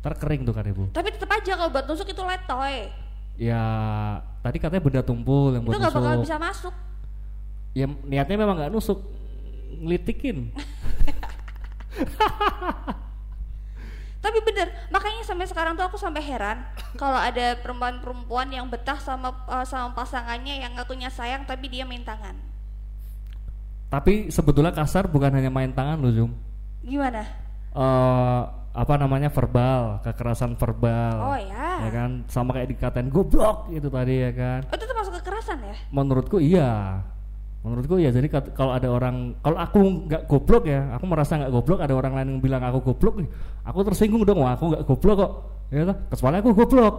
Ntar 0.03 0.19
kering 0.19 0.43
tuh 0.43 0.51
kanebo. 0.51 0.91
Tapi 0.91 1.07
tetap 1.15 1.31
aja 1.31 1.55
kalau 1.55 1.71
buat 1.71 1.87
nusuk 1.87 2.11
itu 2.11 2.19
letoy. 2.19 2.91
Ya 3.39 3.63
tadi 4.43 4.59
katanya 4.59 4.83
benda 4.83 5.01
tumpul 5.01 5.55
yang 5.55 5.63
Itu 5.63 5.71
buat 5.71 5.79
nggak 5.79 5.95
bakal 5.95 6.13
nusuk. 6.19 6.25
bisa 6.27 6.35
masuk. 6.35 6.75
Ya 7.71 7.87
niatnya 7.87 8.35
memang 8.35 8.59
nggak 8.59 8.71
nusuk, 8.75 8.99
ngelitikin. 9.79 10.51
Tapi 14.21 14.37
bener, 14.45 14.69
makanya 14.93 15.25
sampai 15.25 15.49
sekarang 15.49 15.73
tuh 15.73 15.81
aku 15.81 15.97
sampai 15.97 16.21
heran 16.21 16.61
kalau 16.93 17.17
ada 17.17 17.57
perempuan-perempuan 17.57 18.53
yang 18.53 18.69
betah 18.69 19.01
sama 19.01 19.33
uh, 19.49 19.65
sama 19.65 19.97
pasangannya 19.97 20.61
yang 20.61 20.77
ngakunya 20.77 21.09
sayang 21.09 21.41
tapi 21.49 21.65
dia 21.73 21.89
main 21.89 22.05
tangan. 22.05 22.37
Tapi 23.91 24.31
sebetulnya 24.31 24.71
kasar 24.71 25.11
bukan 25.11 25.35
hanya 25.35 25.51
main 25.51 25.75
tangan 25.75 25.99
loh 25.99 26.15
Zum. 26.15 26.31
Gimana? 26.79 27.27
Eh 27.75 28.41
apa 28.71 28.95
namanya 28.95 29.27
verbal, 29.27 29.99
kekerasan 29.99 30.55
verbal. 30.55 31.15
Oh 31.19 31.35
ya. 31.35 31.83
Ya 31.83 31.89
kan, 31.91 32.23
sama 32.31 32.55
kayak 32.55 32.71
dikatain 32.71 33.11
goblok 33.11 33.67
itu 33.67 33.91
tadi 33.91 34.23
ya 34.23 34.31
kan. 34.31 34.59
Oh, 34.71 34.75
itu 34.79 34.85
termasuk 34.87 35.13
kekerasan 35.19 35.59
ya? 35.59 35.75
Menurutku 35.91 36.39
iya. 36.39 37.03
Menurutku 37.67 37.99
iya. 37.99 38.15
Jadi 38.15 38.31
kalau 38.31 38.71
ada 38.71 38.87
orang, 38.87 39.35
kalau 39.43 39.59
aku 39.59 39.79
nggak 40.07 40.23
goblok 40.23 40.63
ya, 40.71 40.87
aku 40.95 41.03
merasa 41.03 41.35
nggak 41.35 41.51
goblok, 41.51 41.83
ada 41.83 41.91
orang 41.91 42.13
lain 42.15 42.27
yang 42.31 42.39
bilang 42.39 42.63
aku 42.63 42.79
goblok, 42.79 43.27
aku 43.67 43.79
tersinggung 43.91 44.23
dong. 44.23 44.39
Wah, 44.39 44.55
aku 44.55 44.71
nggak 44.71 44.83
goblok 44.87 45.17
kok. 45.19 45.31
Ya 45.67 45.83
toh, 45.83 45.97
kecuali 46.15 46.35
aku 46.39 46.49
goblok. 46.55 46.95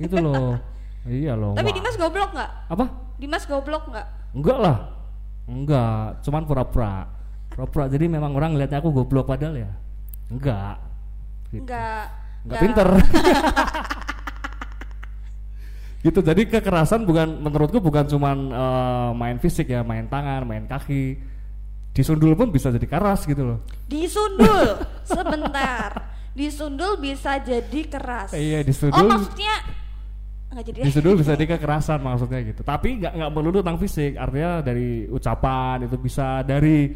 Gitu 0.00 0.16
loh. 0.18 0.56
Iya 1.00 1.32
loh. 1.32 1.56
Tapi 1.56 1.72
wah. 1.72 1.76
Dimas 1.80 1.96
goblok 1.96 2.30
nggak? 2.36 2.50
apa? 2.68 2.84
Dimas 3.16 3.44
goblok 3.48 3.88
nggak? 3.88 4.06
Enggak 4.36 4.58
lah. 4.60 4.99
Enggak, 5.50 6.22
cuman 6.22 6.46
pura-pura. 6.46 7.10
Pura-pura. 7.50 7.90
Jadi 7.90 8.06
memang 8.06 8.30
orang 8.38 8.54
ngeliatnya 8.54 8.78
aku 8.78 8.94
goblok 8.94 9.26
padahal 9.26 9.58
ya. 9.58 9.70
Enggak. 10.30 10.78
Gitu. 11.50 11.66
Nggak. 11.66 12.04
Enggak 12.46 12.60
pinter. 12.62 12.88
gitu. 16.06 16.20
Jadi 16.22 16.42
kekerasan 16.46 17.02
bukan 17.02 17.42
menurutku 17.42 17.82
bukan 17.82 18.06
cuman 18.06 18.38
eh, 18.54 19.10
main 19.18 19.42
fisik 19.42 19.74
ya, 19.74 19.82
main 19.82 20.06
tangan, 20.06 20.46
main 20.46 20.70
kaki. 20.70 21.18
Disundul 21.90 22.38
pun 22.38 22.54
bisa 22.54 22.70
jadi 22.70 22.86
keras 22.86 23.26
gitu 23.26 23.42
loh. 23.42 23.58
Disundul. 23.90 24.86
Sebentar. 25.10 26.14
Disundul 26.30 27.02
bisa 27.02 27.42
jadi 27.42 27.80
keras. 27.90 28.30
Iya, 28.30 28.62
Oh 28.62 28.66
disundul. 28.70 29.10
maksudnya 29.10 29.79
nggak 30.50 30.66
jadi 30.66 30.78
ya? 30.82 30.84
disundul 30.90 31.14
bisa 31.14 31.38
jadi 31.38 31.46
kekerasan 31.56 32.02
maksudnya 32.02 32.40
gitu. 32.42 32.62
Tapi 32.66 32.98
nggak 32.98 33.12
nggak 33.14 33.30
melulu 33.30 33.62
tentang 33.62 33.78
fisik. 33.78 34.18
Artinya 34.18 34.60
dari 34.60 35.06
ucapan 35.06 35.86
itu 35.86 35.96
bisa 35.96 36.42
dari 36.42 36.90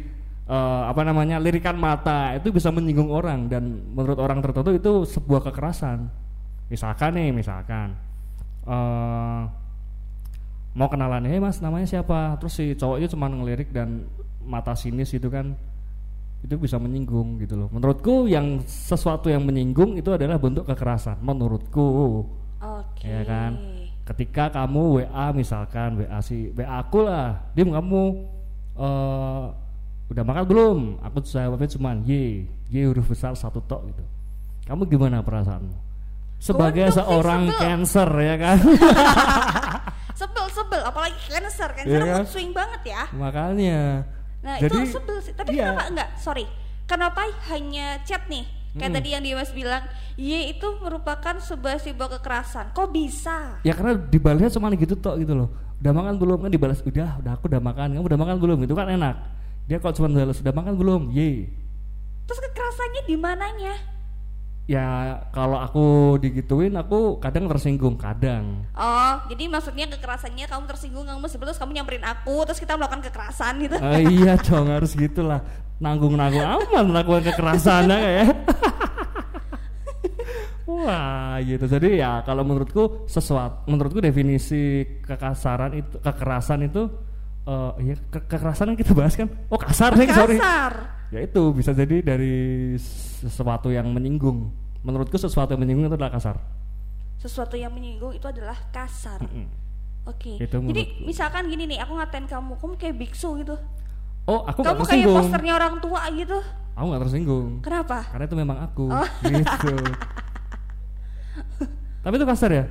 eh, 0.45 0.83
apa 0.85 1.01
namanya 1.07 1.39
lirikan 1.39 1.79
mata 1.79 2.35
itu 2.35 2.51
bisa 2.51 2.69
menyinggung 2.69 3.09
orang 3.09 3.47
dan 3.47 3.63
menurut 3.95 4.19
orang 4.19 4.43
tertentu 4.43 4.75
itu 4.75 4.93
sebuah 5.07 5.51
kekerasan. 5.51 6.11
Misalkan 6.67 7.15
nih, 7.15 7.29
misalkan 7.31 7.95
eh 8.65 9.41
mau 10.75 10.91
kenalan, 10.91 11.23
eh 11.31 11.39
mas 11.39 11.63
namanya 11.63 11.87
siapa? 11.87 12.35
Terus 12.43 12.53
si 12.59 12.65
cowoknya 12.75 13.07
cuma 13.07 13.31
ngelirik 13.31 13.71
dan 13.71 14.03
mata 14.43 14.75
sinis 14.75 15.15
itu 15.15 15.31
kan 15.31 15.55
itu 16.45 16.55
bisa 16.61 16.77
menyinggung 16.77 17.41
gitu 17.41 17.57
loh. 17.57 17.69
Menurutku 17.73 18.29
yang 18.29 18.61
sesuatu 18.67 19.31
yang 19.31 19.41
menyinggung 19.47 19.97
itu 19.97 20.13
adalah 20.13 20.37
bentuk 20.37 20.67
kekerasan. 20.69 21.17
Menurutku, 21.23 22.21
Oke. 22.65 23.05
ya 23.05 23.21
kan. 23.25 23.51
Ketika 24.05 24.53
kamu 24.53 25.01
WA 25.01 25.25
misalkan 25.33 25.97
WA 25.97 26.19
si 26.21 26.53
WA 26.53 26.81
aku 26.81 27.05
lah, 27.05 27.41
dia 27.57 27.65
kamu 27.65 28.01
eh 28.77 29.45
udah 30.05 30.23
makan 30.25 30.43
belum? 30.45 30.77
Aku 31.01 31.17
jawabnya 31.25 31.69
cuma 31.69 31.97
Y, 32.05 32.45
Y 32.69 32.85
huruf 32.85 33.09
besar 33.09 33.33
satu 33.33 33.57
tok 33.65 33.89
gitu. 33.89 34.03
Kamu 34.69 34.85
gimana 34.85 35.21
perasaanmu? 35.25 35.73
Sebagai 36.37 36.93
sih, 36.93 37.01
seorang 37.01 37.49
sebel. 37.49 37.61
cancer 37.61 38.09
ya 38.21 38.35
kan. 38.37 38.57
Sebel 40.15 40.47
sebel 40.47 40.79
apalagi 40.79 41.19
cancer. 41.27 41.69
Cancer 41.75 41.91
Iya 41.91 41.99
kan? 42.07 42.23
swing 42.23 42.51
banget 42.55 42.81
ya. 42.87 43.03
Makanya. 43.11 44.07
Nah 44.39 44.55
Jadi, 44.63 44.87
itu 44.87 44.95
sebel 44.95 45.17
sih. 45.19 45.33
Tapi 45.35 45.59
iya. 45.59 45.75
kenapa 45.75 45.83
enggak? 45.91 46.09
Sorry. 46.21 46.45
Kenapa 46.87 47.27
hanya 47.51 47.99
chat 48.07 48.23
nih? 48.31 48.47
Kayak 48.75 48.91
Mm. 48.91 48.97
tadi 48.99 49.07
yang 49.15 49.23
Dimas 49.23 49.51
bilang, 49.55 49.83
Y 50.19 50.51
itu 50.51 50.67
merupakan 50.83 51.35
sebuah 51.39 51.79
simbol 51.79 52.11
kekerasan. 52.11 52.75
Kok 52.75 52.91
bisa? 52.91 53.63
Ya 53.63 53.71
karena 53.71 53.95
dibalasnya 53.95 54.51
cuma 54.51 54.67
gitu 54.75 54.99
tok 54.99 55.15
gitu 55.23 55.31
loh. 55.31 55.49
Udah 55.79 55.91
makan 55.95 56.19
belum 56.19 56.37
kan 56.43 56.51
dibalas 56.51 56.79
udah, 56.83 57.19
udah 57.23 57.31
aku 57.39 57.47
udah 57.47 57.63
makan. 57.63 57.95
Kamu 57.95 58.03
udah 58.03 58.19
makan 58.19 58.35
belum? 58.39 58.57
Itu 58.67 58.75
kan 58.75 58.91
enak. 58.91 59.15
Dia 59.65 59.79
kalau 59.79 59.95
cuma 59.95 60.07
balas 60.11 60.39
udah 60.43 60.53
makan 60.53 60.73
belum? 60.75 61.01
Ye. 61.15 61.47
Terus 62.27 62.39
kekerasannya 62.41 63.01
di 63.07 63.15
mananya? 63.15 63.73
Ya 64.65 65.21
kalau 65.29 65.61
aku 65.61 66.17
digituin 66.17 66.73
aku 66.73 67.21
kadang 67.21 67.45
tersinggung, 67.45 68.01
kadang. 68.01 68.65
Oh, 68.73 69.13
jadi 69.29 69.45
maksudnya 69.45 69.85
kekerasannya 69.85 70.49
kamu 70.49 70.65
tersinggung, 70.65 71.05
kamu 71.05 71.29
sebel, 71.29 71.53
terus 71.53 71.61
kamu 71.61 71.77
nyamperin 71.77 72.01
aku, 72.01 72.49
terus 72.49 72.57
kita 72.57 72.73
melakukan 72.73 73.05
kekerasan 73.05 73.61
gitu. 73.61 73.77
Eh, 73.77 74.01
iya 74.09 74.33
dong 74.41 74.73
harus 74.73 74.97
gitulah. 74.97 75.45
Nanggung-nanggung 75.77 76.41
aman 76.41 76.85
melakukan 76.89 77.29
kekerasannya 77.29 77.97
ya. 78.01 78.25
Wah 80.65 81.37
gitu 81.45 81.69
jadi 81.69 82.01
ya 82.01 82.11
kalau 82.25 82.41
menurutku 82.41 83.05
sesuatu 83.05 83.69
menurutku 83.69 84.01
definisi 84.01 84.81
kekasaran 85.05 85.77
itu 85.77 86.01
kekerasan 86.01 86.65
itu 86.65 86.89
eh 87.45 87.71
ya 87.83 87.93
ke- 88.09 88.25
kekerasan 88.25 88.67
yang 88.67 88.75
kita 88.75 88.91
bahas 88.91 89.13
kan 89.13 89.29
oh 89.47 89.55
kasar 89.55 89.93
nih 89.93 90.09
sorry 90.09 90.35
Kasar. 90.35 90.73
ya 91.07 91.19
itu 91.21 91.51
bisa 91.51 91.71
jadi 91.71 92.01
dari 92.01 92.73
sesuatu 92.75 93.69
yang 93.69 93.87
menyinggung 93.87 94.49
menurutku 94.81 95.15
sesuatu 95.15 95.49
yang 95.49 95.61
menyinggung 95.61 95.85
itu 95.85 95.95
adalah 95.95 96.11
kasar 96.11 96.35
Sesuatu 97.15 97.53
yang 97.53 97.71
menyinggung 97.71 98.11
itu 98.11 98.21
adalah 98.21 98.53
kasar. 98.69 99.17
Mm-mm. 99.17 99.47
Oke. 100.05 100.37
Itu 100.37 100.61
Jadi 100.61 101.01
misalkan 101.01 101.47
gini 101.47 101.65
nih, 101.65 101.79
aku 101.79 101.97
ngatain 101.97 102.25
kamu, 102.25 102.53
kamu 102.55 102.73
kayak 102.77 102.95
biksu 102.99 103.39
gitu. 103.39 103.55
oh 104.25 104.41
aku 104.43 104.61
kamu 104.61 104.83
kayak 104.83 105.07
posternya 105.07 105.53
orang 105.53 105.79
tua 105.79 106.01
gitu. 106.11 106.37
aku 106.73 106.85
nggak 106.85 107.01
tersinggung 107.01 107.61
Kenapa? 107.61 108.03
karena 108.09 108.25
itu 108.25 108.35
memang 108.35 108.57
aku 108.59 108.89
Oh. 108.89 109.07
gitu 109.23 109.73
tapi 112.03 112.13
itu 112.15 112.25
kasar 112.25 112.49
ya 112.51 112.63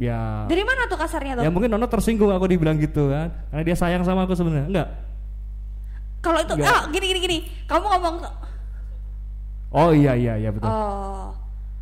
ya. 0.00 0.48
Dari 0.48 0.64
mana 0.64 0.88
tuh 0.88 0.98
kasarnya 0.98 1.32
tuh? 1.38 1.42
ya 1.44 1.50
mungkin 1.52 1.68
Nono 1.68 1.86
tersinggung 1.86 2.32
aku 2.32 2.48
dibilang 2.48 2.80
gitu 2.80 3.12
kan. 3.12 3.28
Karena 3.52 3.62
dia 3.62 3.76
sayang 3.76 4.02
sama 4.02 4.24
aku 4.24 4.32
sebenarnya. 4.32 4.66
Enggak. 4.66 4.88
Kalau 6.20 6.38
itu, 6.40 6.52
Enggak. 6.56 6.72
ah 6.72 6.82
gini 6.88 7.04
gini 7.12 7.20
gini, 7.20 7.38
kamu 7.64 7.86
ngomong, 7.96 8.14
oh 9.72 9.90
iya 9.96 10.12
iya 10.12 10.36
iya 10.36 10.50
betul. 10.52 10.68
Oh, 10.68 11.32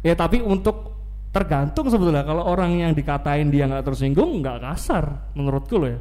ya 0.07 0.15
tapi 0.15 0.39
untuk 0.43 0.95
tergantung 1.35 1.91
sebetulnya. 1.91 2.23
Kalau 2.23 2.47
orang 2.47 2.79
yang 2.79 2.93
dikatain 2.95 3.51
dia 3.51 3.67
nggak 3.67 3.87
tersinggung 3.87 4.43
nggak 4.43 4.63
kasar 4.63 5.31
menurutku 5.35 5.79
loh 5.79 5.91
ya. 5.91 6.01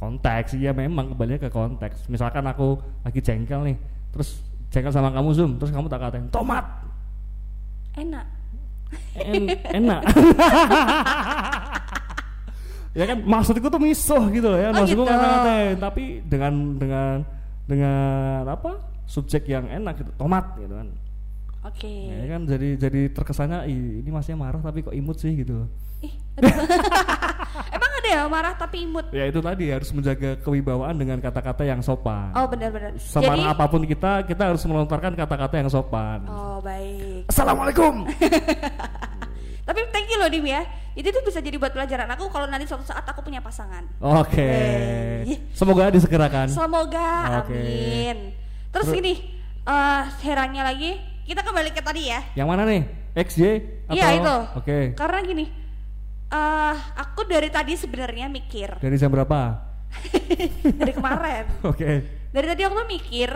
Konteks. 0.00 0.56
Iya 0.56 0.72
memang 0.72 1.12
kembali 1.12 1.36
ke 1.36 1.52
konteks. 1.52 2.08
Misalkan 2.08 2.48
aku 2.48 2.80
lagi 3.04 3.20
jengkel 3.20 3.68
nih. 3.68 3.76
Terus 4.16 4.40
jengkel 4.72 4.92
sama 4.92 5.12
kamu 5.12 5.28
zoom 5.36 5.50
terus 5.60 5.72
kamu 5.76 5.92
tak 5.92 6.00
katain. 6.08 6.24
Tomat! 6.32 6.64
Enak. 8.00 8.39
En- 9.16 9.48
enak 9.72 10.02
ya 12.90 13.04
kan 13.06 13.18
maksudku 13.22 13.66
tuh 13.66 13.78
misuh 13.78 14.22
gitu 14.28 14.46
loh 14.46 14.58
ya 14.58 14.70
Oh, 14.70 14.76
maksudku 14.76 15.02
gitu. 15.02 15.10
ngata-ngatain 15.10 15.76
tapi 15.78 16.02
dengan 16.24 16.52
dengan 16.74 17.16
dengan 17.64 18.42
apa 18.44 18.82
subjek 19.06 19.46
yang 19.46 19.66
enak 19.66 19.94
gitu 19.96 20.10
tomat 20.16 20.58
gitu 20.58 20.74
kan 20.74 20.88
Oke. 21.62 21.92
ya 22.08 22.26
kan 22.26 22.40
jadi 22.44 22.68
jadi 22.80 23.00
terkesannya 23.10 23.68
"Ih, 23.68 24.00
ini 24.00 24.10
masnya 24.10 24.34
marah 24.34 24.58
tapi 24.58 24.80
kok 24.80 24.96
imut 24.96 25.16
sih 25.16 25.36
gitu 25.36 25.68
aduh. 26.02 26.50
Emang 27.76 27.90
ada 27.92 28.08
ya 28.08 28.22
marah 28.26 28.54
tapi 28.54 28.82
imut? 28.82 29.10
ya 29.10 29.24
itu 29.24 29.38
tadi 29.38 29.68
harus 29.68 29.90
menjaga 29.90 30.38
kewibawaan 30.38 30.94
dengan 30.94 31.18
kata-kata 31.18 31.62
yang 31.62 31.80
sopan 31.80 32.32
Oh 32.32 32.46
benar-benar. 32.46 32.92
Jadi, 32.92 33.04
semarah 33.04 33.46
apa 33.50 33.64
pun 33.66 33.82
kita 33.82 34.24
kita 34.24 34.42
harus 34.46 34.62
melontarkan 34.62 35.12
kata-kata 35.14 35.54
yang 35.56 35.68
sopan 35.68 36.24
oh 36.24 36.58
baik. 36.60 37.26
assalamualaikum 37.26 38.06
Tapi 39.60 39.80
thank 39.88 40.08
you 40.08 40.18
loh 40.18 40.26
Dim 40.26 40.42
ya. 40.44 40.66
Itu 40.92 41.06
tuh 41.08 41.22
bisa 41.22 41.38
jadi 41.38 41.54
buat 41.54 41.70
pelajaran 41.70 42.10
aku 42.10 42.26
kalau 42.26 42.44
nanti 42.44 42.66
suatu 42.66 42.82
saat 42.82 43.04
aku 43.04 43.22
punya 43.22 43.38
pasangan. 43.38 43.86
oke 43.96 44.34
Hey. 44.34 45.38
semoga 45.52 45.86
disegerakan 45.88 46.50
Semoga, 46.50 47.38
Oke. 47.38 47.54
amin. 47.54 48.34
Terus 48.70 48.86
Terus- 48.88 48.96
gini, 48.96 49.14
eh 49.62 50.02
herannya 50.20 50.62
lagi, 50.64 50.90
kita 51.22 51.40
kembali 51.40 51.70
ke 51.70 51.80
tadi 51.80 52.08
ya. 52.08 52.18
yang 52.34 52.46
mana 52.46 52.64
nih 52.64 52.82
XY 53.12 53.42
atau 53.86 53.94
Iya 53.94 54.06
itu. 54.12 54.36
oke 54.56 54.78
Karena 54.94 55.18
gini, 55.22 55.44
eh 56.30 56.76
aku 56.94 57.26
dari 57.26 57.50
tadi 57.50 57.74
sebenarnya 57.74 58.26
mikir 58.26 58.78
dari 58.78 58.94
jam 58.94 59.10
berapa 59.10 59.66
dari 60.80 60.92
kemarin. 60.94 61.44
oke 61.70 61.90
Dari 62.30 62.46
tadi 62.46 62.62
aku 62.62 62.74
tuh 62.76 62.86
mikir, 62.86 63.30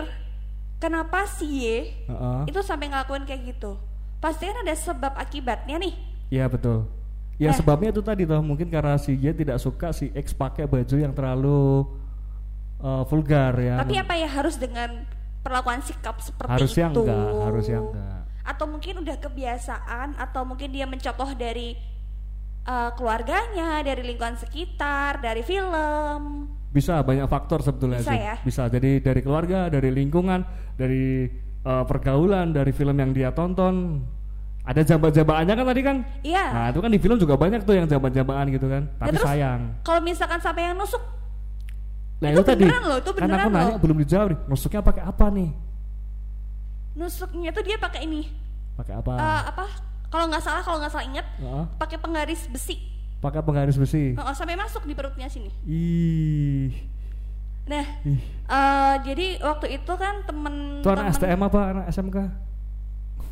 kenapa 0.77 1.27
si 1.27 1.43
Y 1.43 1.63
Heeh. 2.07 2.41
itu 2.47 2.59
sampai 2.63 2.87
ngelakuin 2.87 3.27
kayak 3.27 3.51
gitu? 3.51 3.75
Pasti 4.17 4.47
kan 4.47 4.63
ada 4.63 4.71
sebab 4.71 5.13
akibatnya 5.13 5.75
nih. 5.75 5.91
Iya 6.31 6.47
betul. 6.47 6.87
Ya 7.35 7.51
Eh. 7.51 7.53
sebabnya 7.53 7.91
itu 7.91 7.99
tadi 7.99 8.23
toh 8.23 8.39
mungkin 8.39 8.71
karena 8.71 8.95
si 8.95 9.11
Y 9.13 9.35
tidak 9.35 9.59
suka 9.59 9.91
si 9.91 10.15
X 10.15 10.31
pakai 10.31 10.63
baju 10.63 10.95
yang 10.95 11.11
terlalu 11.11 11.83
eh, 12.79 13.03
vulgar 13.05 13.51
ya. 13.59 13.75
Tapi 13.83 13.99
apa 13.99 14.15
ya 14.15 14.31
harus 14.31 14.55
dengan 14.55 15.03
perlakuan 15.43 15.83
sikap 15.83 16.23
seperti 16.23 16.55
Harusnya 16.55 16.87
itu? 16.87 17.03
enggak, 17.03 17.31
harusnya 17.43 17.79
enggak. 17.83 18.19
Atau 18.47 18.65
mungkin 18.65 18.93
udah 19.03 19.17
kebiasaan, 19.19 20.15
atau 20.15 20.47
mungkin 20.47 20.71
dia 20.71 20.87
mencontoh 20.87 21.35
dari 21.35 21.75
eh, 22.65 22.89
keluarganya, 22.97 23.79
dari 23.85 24.01
lingkungan 24.03 24.35
sekitar, 24.35 25.21
dari 25.21 25.45
film. 25.45 26.49
Bisa 26.69 26.99
banyak 26.99 27.23
faktor 27.31 27.63
sebetulnya 27.63 28.03
Bisa 28.03 28.13
ya? 28.13 28.35
Bisa 28.43 28.67
jadi 28.67 28.99
dari 28.99 29.21
keluarga, 29.23 29.71
dari 29.71 29.89
lingkungan, 29.93 30.43
dari 30.75 31.29
eh, 31.63 31.83
pergaulan, 31.87 32.51
dari 32.51 32.75
film 32.75 32.97
yang 32.97 33.15
dia 33.15 33.31
tonton. 33.31 34.03
Ada 34.65 34.81
jamban-jambaannya 34.81 35.53
kan 35.53 35.65
tadi 35.69 35.81
kan? 35.85 35.97
Iya. 36.25 36.45
Nah 36.49 36.65
itu 36.73 36.81
kan 36.81 36.89
di 36.89 36.97
film 36.97 37.21
juga 37.21 37.37
banyak 37.37 37.61
tuh 37.61 37.77
yang 37.77 37.85
jamban-jambaan 37.85 38.49
gitu 38.49 38.65
kan. 38.65 38.89
Tapi 38.97 39.13
terus 39.13 39.21
sayang. 39.21 39.61
Kalau 39.85 40.01
misalkan 40.01 40.41
sampai 40.41 40.73
yang 40.73 40.75
nusuk, 40.75 40.99
Nah 42.17 42.31
itu 42.33 42.41
itu, 42.41 42.49
tadi. 42.49 42.63
beneran 42.65 42.83
loh, 42.87 42.97
itu 42.97 43.11
kan 43.13 43.21
beneran 43.29 43.45
aku 43.45 43.49
nanya 43.53 43.69
loh. 43.69 43.79
belum 43.83 43.97
dijawab 44.01 44.27
nih. 44.33 44.39
Nusuknya 44.49 44.81
pakai 44.81 45.03
apa 45.05 45.25
nih? 45.29 45.49
nusuknya 46.95 47.51
tuh 47.51 47.59
dia 47.59 47.75
pakai 47.75 48.07
ini, 48.07 48.31
Pakai 48.75 48.95
apa? 48.95 49.13
Eh, 49.19 49.41
apa? 49.51 49.65
Kalau 50.15 50.31
nggak 50.31 50.39
salah, 50.41 50.63
kalau 50.63 50.79
nggak 50.79 50.87
salah 50.89 51.05
ingat, 51.05 51.27
Heeh. 51.35 51.65
pakai 51.75 51.97
penggaris 51.99 52.47
besi. 52.47 52.79
pakai 53.19 53.41
penggaris 53.41 53.75
besi. 53.75 54.15
Oh, 54.15 54.31
sampai 54.31 54.55
masuk 54.55 54.85
di 54.85 54.93
perutnya 54.93 55.27
sini. 55.27 55.51
Ih, 55.65 56.71
Nah, 57.65 57.83
ih. 58.05 58.21
eh, 58.45 58.95
jadi 59.01 59.41
waktu 59.41 59.75
itu 59.75 59.93
kan 59.93 60.23
temen 60.23 60.79
Itu 60.79 60.87
anak 60.87 61.11
STM 61.11 61.39
apa 61.41 61.59
anak 61.67 61.85
SMK? 61.89 62.17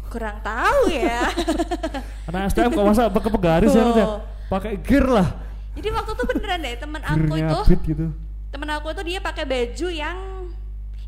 kurang 0.10 0.42
tahu 0.42 0.92
ya. 0.92 1.26
Anak 2.30 2.52
STM 2.52 2.70
kok 2.70 2.84
masa 2.84 3.08
pakai 3.08 3.32
penggaris 3.32 3.72
ya 3.72 3.80
Tuh. 3.80 3.88
Nat, 3.88 3.98
ya? 3.98 4.06
pakai 4.46 4.72
gear 4.78 5.06
lah 5.08 5.28
Jadi 5.74 5.88
waktu 5.90 6.12
itu 6.12 6.24
beneran 6.28 6.60
deh 6.60 6.74
temen 6.76 7.02
aku 7.02 7.34
itu, 7.34 7.60
gitu 7.88 8.06
temen 8.50 8.70
aku 8.70 8.88
itu 8.90 9.02
dia 9.08 9.20
pakai 9.20 9.42
baju 9.42 9.88
yang 9.90 10.18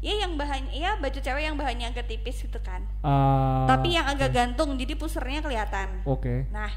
ya 0.06 0.22
yang 0.22 0.38
bahan 0.38 0.70
ya 0.70 0.94
baju 0.96 1.18
cewek 1.18 1.44
yang 1.44 1.58
bahannya 1.58 1.90
agak 1.90 2.06
tipis 2.06 2.38
gitu 2.38 2.62
kan. 2.62 2.86
Ah, 3.02 3.66
Tapi 3.66 3.92
yang 3.92 4.06
agak 4.06 4.30
gantung 4.30 4.78
jadi 4.78 4.94
pusernya 4.94 5.42
kelihatan. 5.42 6.06
oke 6.06 6.46
Nah, 6.48 6.70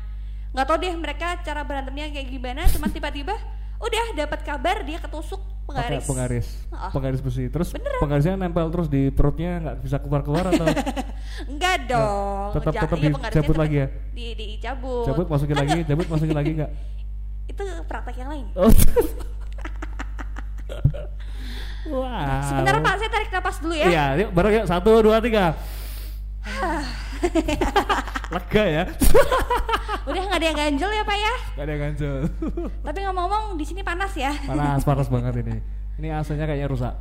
nggak 0.51 0.65
tahu 0.65 0.79
deh 0.79 0.95
mereka 0.95 1.37
cara 1.39 1.61
berantemnya 1.61 2.09
kayak 2.09 2.25
gimana, 2.27 2.65
cuma 2.67 2.89
tiba-tiba 2.89 3.37
udah 3.79 4.05
dapat 4.17 4.41
kabar 4.43 4.81
dia 4.81 4.99
ketusuk 4.99 5.39
penggaris. 5.63 6.03
penggaris 6.03 6.49
Oh. 6.73 6.91
penggaris 6.91 7.21
besi 7.21 7.47
terus 7.47 7.71
Beneran. 7.71 8.01
penggarisnya 8.01 8.35
nempel 8.35 8.67
terus 8.69 8.89
di 8.89 9.13
perutnya 9.13 9.61
nggak 9.61 9.77
bisa 9.79 9.97
keluar 9.99 10.25
keluar 10.25 10.45
atau 10.49 10.67
Enggak 11.53 11.87
dong. 11.87 12.51
tetap- 12.57 12.75
tetap 12.75 12.97
iya, 12.97 13.13
penggarisnya 13.13 13.31
dicabut 13.39 13.57
lagi 13.57 13.77
ya? 13.77 13.87
Di 14.11 14.27
dicabut. 14.35 15.05
cabut 15.07 15.27
masukin 15.29 15.55
lagi 15.55 15.79
cabut 15.85 16.07
masukin 16.09 16.35
lagi 16.35 16.51
nggak 16.57 16.71
Itu 17.53 17.63
praktek 17.85 18.17
yang 18.19 18.31
lain. 18.33 18.47
oh. 18.57 18.73
wow 21.91 22.41
Sebentar 22.43 22.75
Pak, 22.79 22.95
saya 22.97 23.11
tarik 23.11 23.31
napas 23.31 23.57
dulu 23.59 23.75
ya. 23.75 23.87
iya 23.87 24.05
yuk 24.17 24.31
bareng 24.31 24.53
yuk 24.55 24.67
satu 24.67 24.91
dua 25.01 25.19
tiga 25.19 25.53
lega 28.29 28.65
ya 28.65 28.85
Udah 30.05 30.23
nggak 30.23 30.39
ada 30.39 30.47
yang 30.47 30.59
ganjel 30.59 30.91
ya 30.91 31.03
Pak 31.03 31.17
ya. 31.19 31.35
gak 31.53 31.65
ada 31.65 31.71
yang 31.71 31.83
ganjel 31.83 32.15
Tapi 32.81 32.99
ngomong-ngomong 33.05 33.57
di 33.57 33.65
sini 33.65 33.81
panas 33.83 34.13
ya. 34.15 34.33
panas 34.43 34.81
panas 34.83 35.09
banget 35.09 35.41
ini 35.43 35.57
ini 35.99 36.09
AC-nya 36.09 36.45
kayaknya 36.45 36.69
rusak 36.69 36.95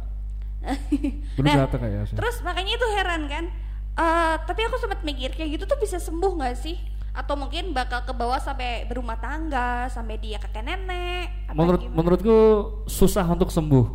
belum 1.37 1.45
Nah, 1.45 1.55
datang 1.63 1.79
kayak 1.79 2.03
AC 2.03 2.11
Terus 2.13 2.35
makanya 2.41 2.71
itu 2.73 2.87
heran 2.91 3.21
kan. 3.27 3.45
Eh, 3.93 4.35
tapi 4.43 4.61
aku 4.61 4.75
sempat 4.75 4.99
mikir 5.01 5.31
kayak 5.31 5.49
gitu 5.53 5.63
tuh 5.65 5.77
bisa 5.77 5.97
sembuh 5.97 6.33
nggak 6.35 6.55
sih? 6.55 6.75
Atau 7.13 7.33
mungkin 7.33 7.71
bakal 7.71 8.03
ke 8.03 8.11
bawah 8.11 8.37
sampai 8.37 8.85
berumah 8.85 9.17
tangga, 9.17 9.85
sampai 9.87 10.17
dia 10.17 10.37
kakek 10.37 10.61
nenek. 10.61 11.49
menurut 11.51 11.79
gimana? 11.79 11.95
menurutku 11.95 12.37
susah 12.85 13.25
untuk 13.25 13.49
sembuh 13.49 13.85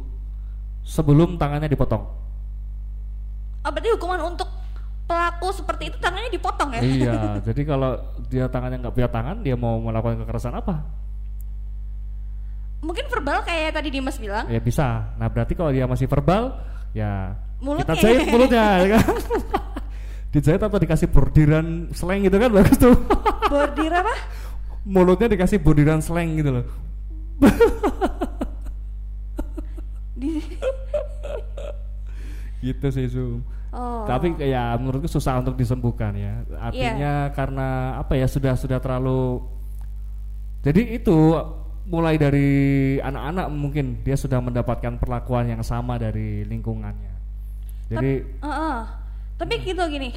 sebelum 0.83 1.35
tangannya 1.37 1.67
dipotong 1.67 2.05
Oh, 3.63 3.71
berarti 3.71 3.95
hukuman 3.95 4.19
untuk 4.27 4.51
pelaku 5.03 5.55
seperti 5.55 5.87
itu 5.87 5.97
tangannya 5.97 6.31
dipotong 6.31 6.71
ya? 6.73 6.81
iya 6.81 7.15
jadi 7.47 7.63
kalau 7.63 7.95
dia 8.27 8.47
tangannya 8.47 8.81
nggak 8.81 8.91
punya 8.93 9.07
tangan 9.07 9.37
dia 9.41 9.55
mau 9.55 9.79
melakukan 9.79 10.23
kekerasan 10.23 10.55
apa 10.55 10.83
Mungkin 12.83 13.07
verbal 13.07 13.47
kayak 13.47 13.79
tadi 13.79 13.89
Dimas 13.89 14.19
bilang. 14.19 14.51
ya 14.51 14.59
bisa 14.59 15.15
nah 15.15 15.31
berarti 15.31 15.55
kalau 15.55 15.71
dia 15.71 15.87
masih 15.87 16.07
verbal 16.07 16.59
ya 16.91 17.39
Mulutnya. 17.63 17.87
kita 17.87 17.95
jahit 18.03 18.27
mulutnya 18.27 18.65
ya 18.77 18.89
kan 18.99 19.07
dijahit 20.35 20.59
atau 20.59 20.79
dikasih 20.81 21.07
bordiran 21.07 21.67
slang 21.93 22.25
gitu 22.25 22.37
kan 22.37 22.51
bagus 22.51 22.75
tuh 22.75 22.97
Bordir 23.47 23.93
apa? 23.93 24.15
mulutnya 24.83 25.29
dikasih 25.31 25.63
bordiran 25.63 26.03
slang 26.03 26.35
gitu 26.35 26.51
loh 26.51 26.65
Di... 30.23 30.39
gitu 32.71 32.87
sih 32.89 33.11
Zoom 33.11 33.43
Oh. 33.73 34.05
tapi 34.05 34.37
ya 34.37 34.77
menurutku 34.77 35.09
susah 35.09 35.41
untuk 35.41 35.57
disembuhkan 35.57 36.13
ya. 36.13 36.45
Artinya 36.61 37.33
karena 37.33 37.97
apa 37.97 38.21
ya 38.21 38.29
sudah 38.29 38.53
sudah 38.53 38.77
terlalu 38.77 39.41
jadi 40.61 41.01
itu 41.01 41.33
mulai 41.89 42.21
dari 42.21 42.51
anak-anak 43.01 43.49
mungkin 43.49 44.05
dia 44.05 44.13
sudah 44.13 44.45
mendapatkan 44.45 45.01
perlakuan 45.01 45.49
yang 45.49 45.65
sama 45.65 45.97
dari 45.97 46.45
lingkungannya. 46.45 47.17
Jadi 47.89 48.13
Tap- 48.21 48.45
Heeh. 48.45 48.79
Tapi 49.41 49.55
gitu 49.65 49.83
gini, 49.89 50.13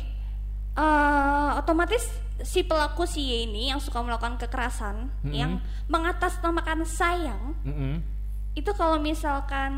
eh, 0.75 1.49
otomatis 1.55 2.11
si 2.43 2.61
pelaku 2.61 3.07
si 3.07 3.23
Y 3.23 3.47
ini 3.47 3.71
yang 3.71 3.79
suka 3.79 4.03
melakukan 4.03 4.35
kekerasan, 4.35 5.07
Mm-mm. 5.23 5.31
yang 5.31 5.63
mengatasnamakan 5.87 6.83
sayang, 6.83 7.55
mm-mm, 7.63 8.03
itu 8.55 8.71
kalau 8.73 8.97
misalkan 8.97 9.71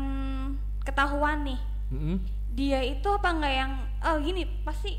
ketahuan 0.80 1.44
nih, 1.44 1.60
mm-mm, 1.90 2.16
dia 2.48 2.80
itu 2.80 3.08
apa 3.10 3.28
enggak 3.28 3.54
yang, 3.54 3.72
oh 4.00 4.16
gini 4.18 4.46
pasti 4.62 4.94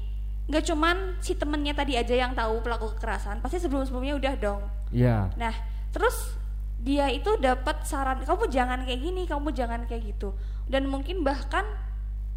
nggak 0.49 0.65
cuman 0.65 0.97
si 1.21 1.37
temennya 1.37 1.73
tadi 1.73 1.93
aja 1.93 2.11
yang 2.11 2.33
tahu 2.33 2.59
pelaku 2.59 2.91
kekerasan, 2.97 3.39
pasti 3.39 3.57
sebelum-sebelumnya 3.57 4.15
udah 4.17 4.33
dong. 4.35 4.61
ya 4.89 5.29
Nah, 5.37 5.53
terus 5.89 6.35
dia 6.79 7.07
itu 7.07 7.37
dapat 7.37 7.85
saran, 7.85 8.23
kamu 8.25 8.49
jangan 8.49 8.81
kayak 8.83 8.99
gini, 8.99 9.23
kamu 9.23 9.53
jangan 9.53 9.85
kayak 9.85 10.09
gitu. 10.09 10.33
Dan 10.65 10.89
mungkin 10.89 11.21
bahkan 11.21 11.63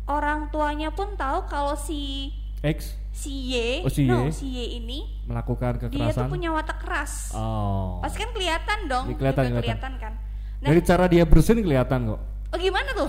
orang 0.05 0.51
tuanya 0.51 0.91
pun 0.91 1.15
tahu 1.15 1.47
kalau 1.47 1.73
si 1.75 2.31
X 2.63 2.95
si 3.13 3.53
Y, 3.53 3.85
Oh, 3.85 3.93
si 3.93 4.09
no, 4.09 4.29
Y. 4.29 4.33
si 4.33 4.47
Y 4.49 4.81
ini 4.81 5.05
melakukan 5.29 5.77
dia 5.77 5.85
tuh 5.85 5.89
kekerasan 5.93 6.27
punya 6.29 6.49
watak 6.53 6.79
keras. 6.81 7.33
oh 7.37 8.01
Pasti 8.01 8.19
kan 8.25 8.31
kelihatan 8.33 8.79
dong, 8.89 9.05
Iya, 9.13 9.17
kelihatan, 9.21 9.45
juga 9.49 9.61
kelihatan. 9.61 9.93
kan. 10.01 10.13
Nah, 10.63 10.71
dari 10.71 10.81
cara 10.81 11.11
dia 11.11 11.27
bersin 11.27 11.59
kelihatan 11.59 12.07
kok 12.07 12.21
oh 12.23 12.59
gimana 12.59 12.95
tuh? 12.95 13.07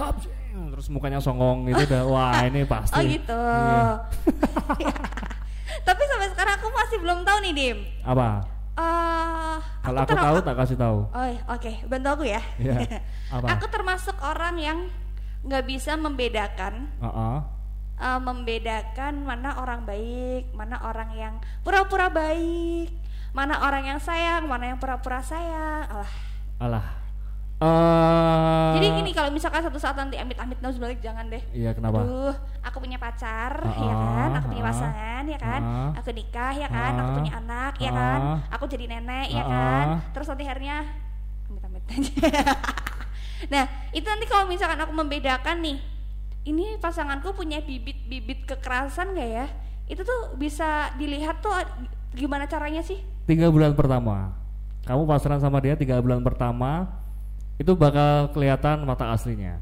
terus 0.74 0.89
mukanya 0.89 1.22
songong 1.22 1.70
gitu 1.70 1.86
udah 1.86 2.04
wah 2.10 2.42
ini 2.44 2.66
pasti 2.66 2.98
Oh 2.98 3.04
gitu. 3.06 3.42
Iya. 4.82 4.89
Tapi 5.88 6.02
sampai 6.10 6.28
sekarang 6.34 6.54
aku 6.58 6.68
masih 6.70 6.98
belum 6.98 7.20
tahu 7.22 7.38
nih, 7.46 7.54
Dim. 7.54 7.78
apa 8.02 8.42
Eh, 8.74 9.58
kalau 9.86 10.00
aku 10.02 10.18
ter- 10.18 10.26
tahu 10.26 10.38
tak 10.42 10.56
kasih 10.58 10.78
tahu 10.82 10.98
Oh, 11.06 11.26
iya, 11.30 11.42
oke, 11.46 11.72
bantu 11.86 12.10
aku 12.10 12.24
ya. 12.26 12.42
Iya. 12.58 12.78
Apa? 13.38 13.46
aku 13.54 13.66
termasuk 13.70 14.18
orang 14.18 14.58
yang 14.58 14.80
nggak 15.46 15.66
bisa 15.70 15.94
membedakan 15.94 16.89
Heeh. 16.98 17.38
uh, 18.00 18.20
membedakan 18.22 19.13
mana 19.22 19.62
orang 19.62 19.86
baik, 19.86 20.50
mana 20.58 20.82
orang 20.82 21.10
yang 21.13 21.34
pura-pura 21.62 22.10
baik, 22.10 22.89
mana 23.30 23.62
orang 23.62 23.94
yang 23.94 24.00
sayang, 24.02 24.50
mana 24.50 24.74
yang 24.74 24.82
pura-pura 24.82 25.22
sayang. 25.22 25.86
Alah. 25.86 26.12
alah 26.58 27.03
eh 27.63 28.71
Jadi 28.73 28.88
gini 28.99 29.12
kalau 29.13 29.30
misalkan 29.32 29.62
satu 29.62 29.80
saat 29.80 29.95
nanti 29.95 30.17
amit-amit 30.17 30.60
nauzubillah 30.60 30.97
jangan 30.99 31.30
deh. 31.30 31.39
iya 31.54 31.71
kenapa 31.71 32.04
Aduh, 32.04 32.34
aku 32.60 32.78
punya 32.82 32.97
pacar, 32.97 33.54
Ah, 33.62 33.71
ya 33.71 33.93
kan? 33.95 34.30
Aku 34.36 34.45
punya 34.49 34.63
ah, 34.63 34.69
pasangan, 34.69 35.23
ya 35.23 35.39
kan? 35.39 35.62
ah, 35.62 35.91
Aku 35.95 36.10
nikah, 36.12 36.54
ya 36.54 36.67
kan? 36.67 36.91
Aku 36.97 37.10
ah, 37.10 37.15
punya 37.15 37.32
anak, 37.38 37.73
ya 37.78 37.91
kan? 37.91 38.19
Aku 38.52 38.63
jadi 38.65 38.86
nenek, 38.89 39.28
ya 39.30 39.43
ah, 39.43 39.47
kan? 39.47 39.86
Terus 40.12 40.28
nanti 40.28 40.43
akhirnya 40.43 40.78
amit-amit 41.47 41.84
aja. 41.88 42.13
nah, 43.54 43.63
itu 43.91 44.04
nanti 44.04 44.26
kalau 44.26 44.45
misalkan 44.45 44.80
aku 44.80 44.91
membedakan 44.91 45.58
nih, 45.62 45.78
ini 46.43 46.76
pasanganku 46.78 47.32
punya 47.32 47.62
bibit-bibit 47.62 48.43
kekerasan 48.45 49.13
gak 49.13 49.30
ya? 49.30 49.45
Itu 49.86 50.02
tuh 50.02 50.36
bisa 50.36 50.91
dilihat 50.97 51.39
tuh 51.39 51.54
gimana 52.12 52.45
caranya 52.45 52.82
sih? 52.82 52.99
tiga 53.23 53.47
bulan 53.47 53.71
pertama 53.71 54.36
kamu 54.84 55.08
pacaran 55.08 55.39
sama 55.39 55.58
dia 55.58 55.80
tiga 55.80 55.95
bulan 55.97 56.19
pertama 56.19 56.91
itu 57.62 57.72
bakal 57.78 58.34
kelihatan 58.34 58.84
mata 58.84 59.13
aslinya. 59.13 59.62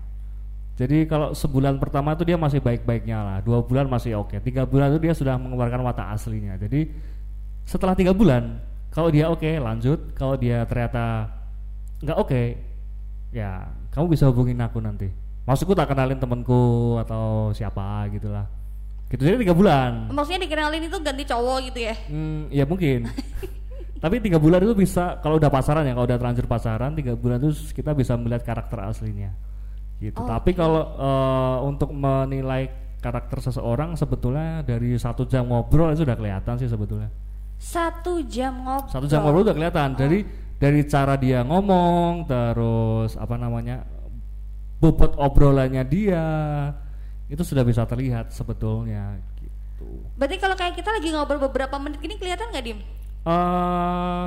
Jadi 0.80 1.06
kalau 1.06 1.36
sebulan 1.36 1.77
pertama 1.77 2.15
itu 2.17 2.23
dia 2.25 2.39
masih 2.39 2.63
baik-baiknya 2.63 3.17
lah. 3.21 3.38
Dua 3.43 3.62
bulan 3.62 3.86
masih 3.86 4.17
oke. 4.17 4.39
Tiga 4.41 4.65
bulan 4.65 4.89
itu 4.95 4.99
dia 5.04 5.13
sudah 5.13 5.36
mengeluarkan 5.38 5.84
mata 5.84 6.10
aslinya. 6.10 6.58
Jadi 6.58 6.89
setelah 7.67 7.93
tiga 7.93 8.15
bulan 8.15 8.58
kalau 8.89 9.12
dia 9.13 9.30
oke 9.30 9.45
lanjut. 9.62 10.15
Kalau 10.17 10.39
dia 10.39 10.63
ternyata 10.65 11.30
nggak 12.01 12.17
oke 12.17 12.41
ya 13.30 13.69
kamu 13.93 14.06
bisa 14.10 14.25
hubungin 14.32 14.58
aku 14.63 14.82
nanti. 14.82 15.12
Maksudku 15.45 15.75
tak 15.75 15.91
kenalin 15.91 16.17
temanku 16.17 16.95
atau 16.97 17.51
siapa 17.51 18.08
gitulah. 18.10 18.47
Gitu. 19.12 19.21
Jadi 19.27 19.43
tiga 19.43 19.51
bulan. 19.51 20.08
Maksudnya 20.08 20.39
dikenalin 20.47 20.88
itu 20.88 20.97
ganti 21.04 21.23
cowok 21.27 21.58
gitu 21.67 21.80
ya? 21.84 21.95
Hmm, 22.08 22.47
ya 22.47 22.63
mungkin. 22.63 23.06
Tapi 24.01 24.17
tiga 24.17 24.41
bulan 24.41 24.65
itu 24.65 24.73
bisa 24.73 25.21
kalau 25.21 25.37
udah 25.37 25.53
pasaran 25.53 25.85
ya, 25.85 25.93
kalau 25.93 26.09
udah 26.09 26.17
terlanjur 26.17 26.49
pasaran 26.49 26.97
tiga 26.97 27.13
bulan 27.13 27.37
itu 27.37 27.53
kita 27.69 27.93
bisa 27.93 28.17
melihat 28.17 28.41
karakter 28.41 28.81
aslinya. 28.81 29.29
Gitu. 30.01 30.17
Oh, 30.17 30.25
Tapi 30.25 30.57
kalau 30.57 30.81
eh, 30.97 31.57
untuk 31.69 31.93
menilai 31.93 32.73
karakter 32.97 33.45
seseorang 33.45 33.93
sebetulnya 33.93 34.65
dari 34.65 34.97
satu 34.97 35.29
jam 35.29 35.45
ngobrol 35.45 35.93
itu 35.93 36.01
udah 36.01 36.17
kelihatan 36.17 36.57
sih 36.57 36.65
sebetulnya. 36.65 37.13
Satu 37.61 38.25
jam 38.25 38.65
ngobrol. 38.65 38.89
Satu 38.89 39.05
jam 39.05 39.21
ngobrol 39.21 39.45
udah 39.45 39.53
kelihatan 39.53 39.93
dari 39.93 40.25
dari 40.57 40.81
cara 40.89 41.13
dia 41.17 41.45
ngomong, 41.45 42.25
terus 42.25 43.13
apa 43.21 43.37
namanya 43.37 43.85
bobot 44.81 45.13
obrolannya 45.17 45.85
dia 45.85 46.25
itu 47.29 47.45
sudah 47.45 47.61
bisa 47.61 47.85
terlihat 47.85 48.33
sebetulnya. 48.33 49.21
Gitu. 49.37 49.85
Berarti 50.17 50.41
kalau 50.41 50.57
kayak 50.57 50.73
kita 50.73 50.89
lagi 50.89 51.13
ngobrol 51.13 51.41
beberapa 51.45 51.77
menit 51.77 52.01
gini 52.01 52.17
kelihatan 52.17 52.49
nggak 52.49 52.65
dim? 52.65 52.81
Eh 53.23 54.25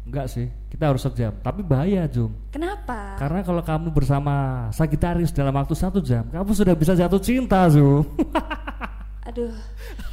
enggak 0.00 0.26
sih, 0.26 0.46
kita 0.66 0.90
harus 0.90 1.00
sejam. 1.00 1.30
Tapi 1.36 1.62
bahaya, 1.62 2.06
Jum. 2.06 2.34
Kenapa? 2.50 3.14
Karena 3.14 3.40
kalau 3.40 3.62
kamu 3.62 3.88
bersama 3.90 4.34
Sagitarius 4.70 5.30
dalam 5.30 5.52
waktu 5.52 5.72
satu 5.72 5.98
jam, 5.98 6.26
kamu 6.26 6.50
sudah 6.50 6.74
bisa 6.74 6.92
jatuh 6.92 7.18
cinta, 7.18 7.70
Zum. 7.70 8.02
Aduh, 9.30 9.54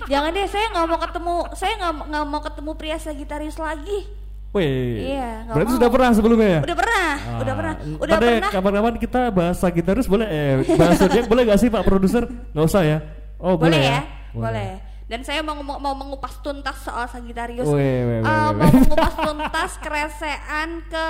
jangan 0.06 0.30
deh. 0.30 0.46
Saya 0.46 0.70
nggak 0.70 0.86
mau 0.86 1.00
ketemu. 1.00 1.36
Saya 1.56 1.74
nggak 1.80 2.26
mau 2.28 2.42
ketemu 2.44 2.72
pria 2.76 2.98
Sagitarius 2.98 3.58
lagi. 3.58 4.06
Wih, 4.48 5.12
Iya, 5.12 5.44
berarti 5.50 5.70
mau. 5.70 5.78
sudah 5.78 5.90
pernah 5.90 6.10
sebelumnya 6.14 6.50
ya? 6.50 6.62
Udah 6.64 6.78
pernah, 6.78 7.08
Ah, 7.14 7.38
udah 7.38 7.54
pernah, 7.54 7.74
udah 8.00 8.16
ntar 8.16 8.22
deh, 8.22 8.32
pernah. 8.40 8.52
Kapan-kapan 8.54 8.94
kita 8.98 9.22
bahas 9.30 9.58
Sagitarius 9.58 10.08
boleh? 10.08 10.24
Eh, 10.26 10.54
bahas 10.74 10.96
zodiak 10.98 11.26
boleh 11.28 11.44
gak 11.46 11.60
sih 11.60 11.68
Pak 11.68 11.84
Produser? 11.84 12.24
Nggak 12.56 12.66
usah 12.66 12.82
ya? 12.82 12.98
Oh 13.38 13.54
boleh, 13.54 13.76
Boleh 13.76 13.82
ya? 13.82 13.92
ya, 13.92 14.02
boleh. 14.34 14.70
Dan 15.08 15.24
saya 15.24 15.40
mau 15.40 15.56
mau 15.64 15.96
mengupas 15.96 16.36
tuntas 16.44 16.84
soal 16.84 17.08
weh, 17.08 17.64
weh, 17.64 18.20
Eh, 18.20 18.24
mau 18.24 18.52
mengupas 18.54 19.16
tuntas 19.28 19.72
keresean 19.80 20.84
ke 20.84 21.08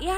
ya 0.00 0.16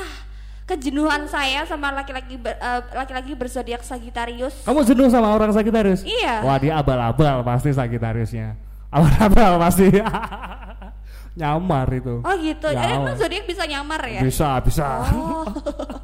kejenuhan 0.62 1.26
saya 1.26 1.66
sama 1.66 1.90
laki-laki 1.90 2.38
ber- 2.38 2.54
eh, 2.54 2.80
laki-laki 2.94 3.34
berzodiak 3.34 3.82
Sagittarius. 3.82 4.62
Kamu 4.62 4.86
jenuh 4.86 5.10
sama 5.10 5.34
orang 5.34 5.50
Sagittarius? 5.50 6.06
Iya. 6.06 6.46
Wah 6.46 6.62
dia 6.62 6.78
abal-abal 6.78 7.42
pasti 7.42 7.74
Sagittariusnya. 7.74 8.54
Abal-abal 8.88 9.58
pasti. 9.58 9.90
Nyamar 11.38 11.86
itu. 11.94 12.18
Oh 12.22 12.34
gitu. 12.38 12.66
Eh, 12.66 12.74
Nyamar. 12.74 12.98
emang 13.02 13.14
zodiak 13.14 13.46
bisa 13.46 13.62
nyamar 13.62 14.02
ya? 14.06 14.20
Bisa, 14.22 14.58
bisa. 14.62 14.86
Oh. 15.10 15.42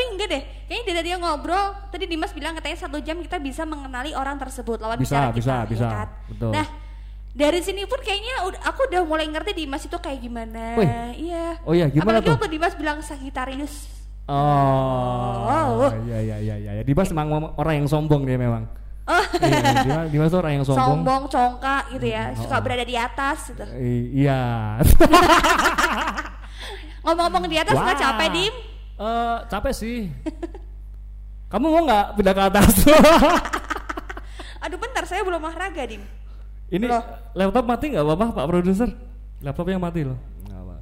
Tapi 0.00 0.16
enggak 0.16 0.28
deh, 0.32 0.42
kayaknya 0.64 0.84
tidak 0.88 1.02
dia 1.04 1.16
ngobrol. 1.20 1.66
Tadi 1.92 2.04
Dimas 2.08 2.32
bilang 2.32 2.56
katanya 2.56 2.78
satu 2.80 2.96
jam 2.98 3.20
kita 3.20 3.36
bisa 3.36 3.62
mengenali 3.62 4.16
orang 4.16 4.40
tersebut 4.40 4.80
lawan 4.80 4.96
Bisa, 4.96 5.28
bicara 5.28 5.28
bisa, 5.28 5.54
kita, 5.60 5.68
bisa. 5.68 5.84
ya 5.84 5.92
kan? 5.92 6.08
Betul. 6.24 6.50
Nah, 6.56 6.66
dari 7.30 7.60
sini 7.60 7.84
pun 7.84 8.00
kayaknya 8.00 8.34
aku 8.64 8.80
udah 8.88 9.02
mulai 9.04 9.28
ngerti 9.28 9.52
Dimas 9.54 9.84
itu 9.84 9.92
kayak 9.92 10.18
gimana. 10.18 10.80
Wih. 10.80 10.88
Iya. 11.20 11.46
Oh 11.68 11.76
iya, 11.76 11.84
gimana 11.86 12.16
Apalagi 12.16 12.24
tuh? 12.24 12.32
waktu 12.32 12.48
Dimas 12.48 12.74
bilang 12.74 12.98
Sagittarius. 13.04 13.74
Oh, 14.24 15.84
Oh. 15.84 15.92
iya 16.08 16.18
iya 16.24 16.36
iya 16.40 16.56
iya. 16.56 16.70
Ya. 16.80 16.82
Dimas 16.82 17.12
memang 17.12 17.28
orang 17.60 17.74
yang 17.76 17.84
sombong 17.84 18.24
dia 18.24 18.40
memang. 18.40 18.64
Oh. 19.04 19.24
iya, 19.36 19.84
Dimas, 19.84 20.08
Dimas 20.08 20.28
tuh 20.32 20.40
orang 20.40 20.52
yang 20.56 20.64
sombong. 20.64 20.88
Sombong, 20.96 21.22
congkak 21.28 21.82
gitu 21.92 22.06
ya, 22.08 22.24
Hmm, 22.24 22.32
oh, 22.32 22.40
suka 22.40 22.56
berada 22.64 22.80
di 22.82 22.96
atas 22.96 23.52
gitu. 23.52 23.64
I- 23.76 24.08
iya. 24.16 24.80
Ngomong-ngomong 27.04 27.44
di 27.44 27.60
atas 27.60 27.76
nggak 27.76 27.96
Wah. 27.96 28.00
capek 28.00 28.28
dim? 28.32 28.54
Eh, 29.00 29.38
capek 29.48 29.72
sih. 29.72 30.12
Kamu 31.50 31.66
mau 31.72 31.82
nggak 31.88 32.20
pindah 32.20 32.34
ke 32.36 32.42
atas? 32.52 32.72
Aduh 34.68 34.76
bentar, 34.76 35.08
saya 35.08 35.24
belum 35.24 35.40
olahraga 35.40 35.88
dim. 35.88 36.04
Ini 36.70 36.84
Loh. 36.86 37.02
laptop 37.32 37.64
mati 37.64 37.90
nggak 37.90 38.04
apa-apa 38.04 38.26
Pak 38.36 38.46
Produser? 38.46 38.92
Laptopnya 39.40 39.80
mati 39.80 40.04
loh. 40.04 40.20
Nggak 40.46 40.60
apa. 40.62 40.76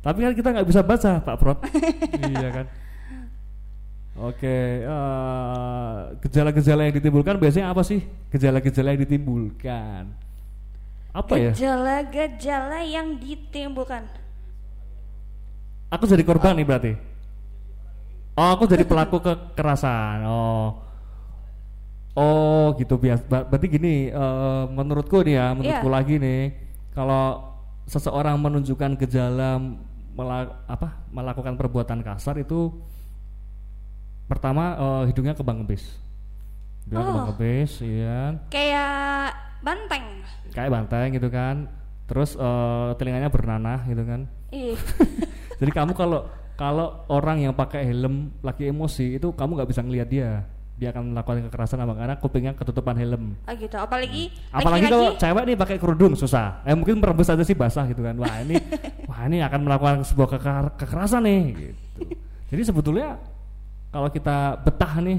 Tapi 0.00 0.18
kan 0.24 0.32
kita 0.34 0.48
nggak 0.56 0.66
bisa 0.66 0.80
baca 0.80 1.12
Pak 1.20 1.36
Prod. 1.38 1.58
iya 2.32 2.48
kan. 2.50 2.66
Oke, 4.18 4.82
eh, 4.82 5.94
gejala-gejala 6.24 6.88
yang 6.88 6.94
ditimbulkan 6.98 7.38
biasanya 7.38 7.70
apa 7.70 7.86
sih? 7.86 8.02
Gejala-gejala 8.34 8.96
yang 8.96 9.02
ditimbulkan 9.06 10.10
apa 11.14 11.34
ya? 11.36 11.52
Gejala-gejala 11.52 12.80
yang 12.82 13.20
ditimbulkan. 13.20 14.08
Aku 15.92 16.08
jadi 16.08 16.24
korban 16.24 16.56
nih 16.58 16.66
berarti. 16.66 17.17
Oh, 18.38 18.54
aku 18.54 18.70
jadi 18.70 18.86
pelaku 18.86 19.18
kekerasan. 19.18 20.22
Oh. 20.22 20.78
Oh, 22.14 22.70
gitu 22.78 22.94
biasa. 22.94 23.26
Berarti 23.46 23.66
gini, 23.66 24.10
eh, 24.10 24.64
menurutku 24.70 25.22
nih 25.22 25.34
ya, 25.34 25.46
menurutku 25.54 25.86
Iya. 25.86 25.96
lagi 25.98 26.14
nih, 26.18 26.42
kalau 26.90 27.50
seseorang 27.86 28.38
menunjukkan 28.38 28.94
gejala 28.96 29.58
mela- 30.14 30.54
apa, 30.66 30.98
melakukan 31.10 31.54
perbuatan 31.54 32.02
kasar 32.02 32.38
itu 32.38 32.74
pertama 34.26 34.74
eh, 34.76 35.02
hidungnya 35.10 35.34
kebang 35.34 35.66
kebis. 35.66 35.98
Hidungnya 36.86 37.02
Oh. 37.02 37.08
kebang 37.10 37.28
kebis, 37.34 37.72
iya. 37.82 38.38
Kayak 38.50 39.34
banteng. 39.62 40.04
Kayak 40.50 40.70
banteng 40.74 41.08
gitu 41.10 41.28
kan. 41.28 41.56
Terus 42.06 42.34
eh, 42.34 42.88
telinganya 42.98 43.30
bernanah 43.30 43.82
gitu 43.84 44.02
kan. 44.02 44.30
Ih. 44.50 44.78
Jadi 45.60 45.70
kamu 45.70 45.92
kalau 45.92 46.26
kalau 46.58 47.06
orang 47.06 47.46
yang 47.46 47.54
pakai 47.54 47.86
helm 47.86 48.34
lagi 48.42 48.66
emosi 48.66 49.22
itu 49.22 49.30
kamu 49.30 49.62
nggak 49.62 49.70
bisa 49.70 49.80
ngelihat 49.86 50.08
dia. 50.10 50.30
Dia 50.78 50.94
akan 50.94 51.10
melakukan 51.10 51.46
kekerasan 51.50 51.82
apa 51.82 51.94
karena 51.94 52.14
kupingnya 52.18 52.52
ketutupan 52.54 52.98
helm. 52.98 53.34
Oh 53.46 53.54
gitu. 53.54 53.78
Apalagi 53.78 54.30
Apalagi 54.50 54.86
laki-laki- 54.86 54.90
kalau 54.90 55.08
cewek 55.22 55.44
nih 55.46 55.56
pakai 55.58 55.76
kerudung 55.78 56.14
susah. 56.18 56.62
Eh 56.66 56.74
mungkin 56.74 56.98
merebus 56.98 57.30
aja 57.30 57.42
sih 57.46 57.54
basah 57.54 57.86
gitu 57.86 58.02
kan. 58.02 58.14
Wah 58.18 58.42
ini 58.42 58.58
wah 59.10 59.22
ini 59.26 59.38
akan 59.42 59.60
melakukan 59.62 59.96
sebuah 60.02 60.28
kekar- 60.34 60.74
kekerasan 60.78 61.22
nih 61.22 61.42
gitu. 61.54 61.74
Jadi 62.50 62.62
sebetulnya 62.66 63.18
kalau 63.94 64.10
kita 64.10 64.58
betah 64.62 64.98
nih 64.98 65.18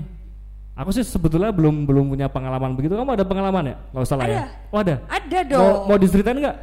Aku 0.79 0.95
sih 0.95 1.03
sebetulnya 1.03 1.51
belum 1.51 1.83
belum 1.83 2.15
punya 2.15 2.31
pengalaman 2.31 2.71
begitu. 2.71 2.95
Kamu 2.95 3.11
ada 3.11 3.27
pengalaman 3.27 3.63
ya? 3.67 3.75
Gak 3.91 3.99
usah 3.99 4.15
lah 4.15 4.27
ya. 4.31 4.39
Oh 4.71 4.79
ada. 4.79 4.95
ada 5.11 5.39
dong. 5.43 5.59
Mau, 5.59 5.91
mau 5.91 5.97
diceritain 5.99 6.39
nggak? 6.39 6.55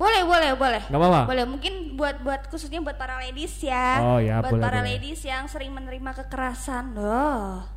Boleh, 0.00 0.24
boleh, 0.24 0.50
boleh. 0.56 0.82
Gak 0.88 0.96
apa-apa. 0.96 1.20
Boleh, 1.28 1.44
mungkin 1.44 1.92
buat 1.92 2.24
buat 2.24 2.48
khususnya 2.48 2.80
buat 2.80 2.96
para 2.96 3.20
ladies 3.20 3.52
ya. 3.60 4.00
Oh, 4.00 4.16
ya, 4.16 4.40
buat 4.40 4.56
boleh, 4.56 4.64
para 4.64 4.80
boleh. 4.80 4.96
ladies 4.96 5.20
yang 5.28 5.44
sering 5.44 5.68
menerima 5.76 6.24
kekerasan. 6.24 6.96
Loh. 6.96 7.68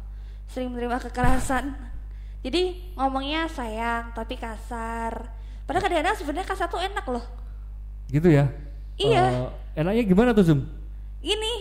Sering 0.47 0.71
menerima 0.71 1.03
kekerasan. 1.03 1.75
Jadi 2.47 2.95
ngomongnya 2.95 3.51
sayang 3.51 4.15
tapi 4.15 4.39
kasar. 4.39 5.35
Padahal 5.67 5.83
kadang-kadang 5.83 6.15
sebenarnya 6.15 6.47
kasar 6.47 6.71
tuh 6.71 6.79
enak 6.79 7.03
loh. 7.11 7.23
Gitu 8.07 8.31
ya? 8.31 8.47
Iya. 8.95 9.51
Eh, 9.75 9.83
enaknya 9.83 10.03
gimana 10.07 10.29
tuh 10.31 10.47
Zoom? 10.47 10.63
Ini 11.19 11.53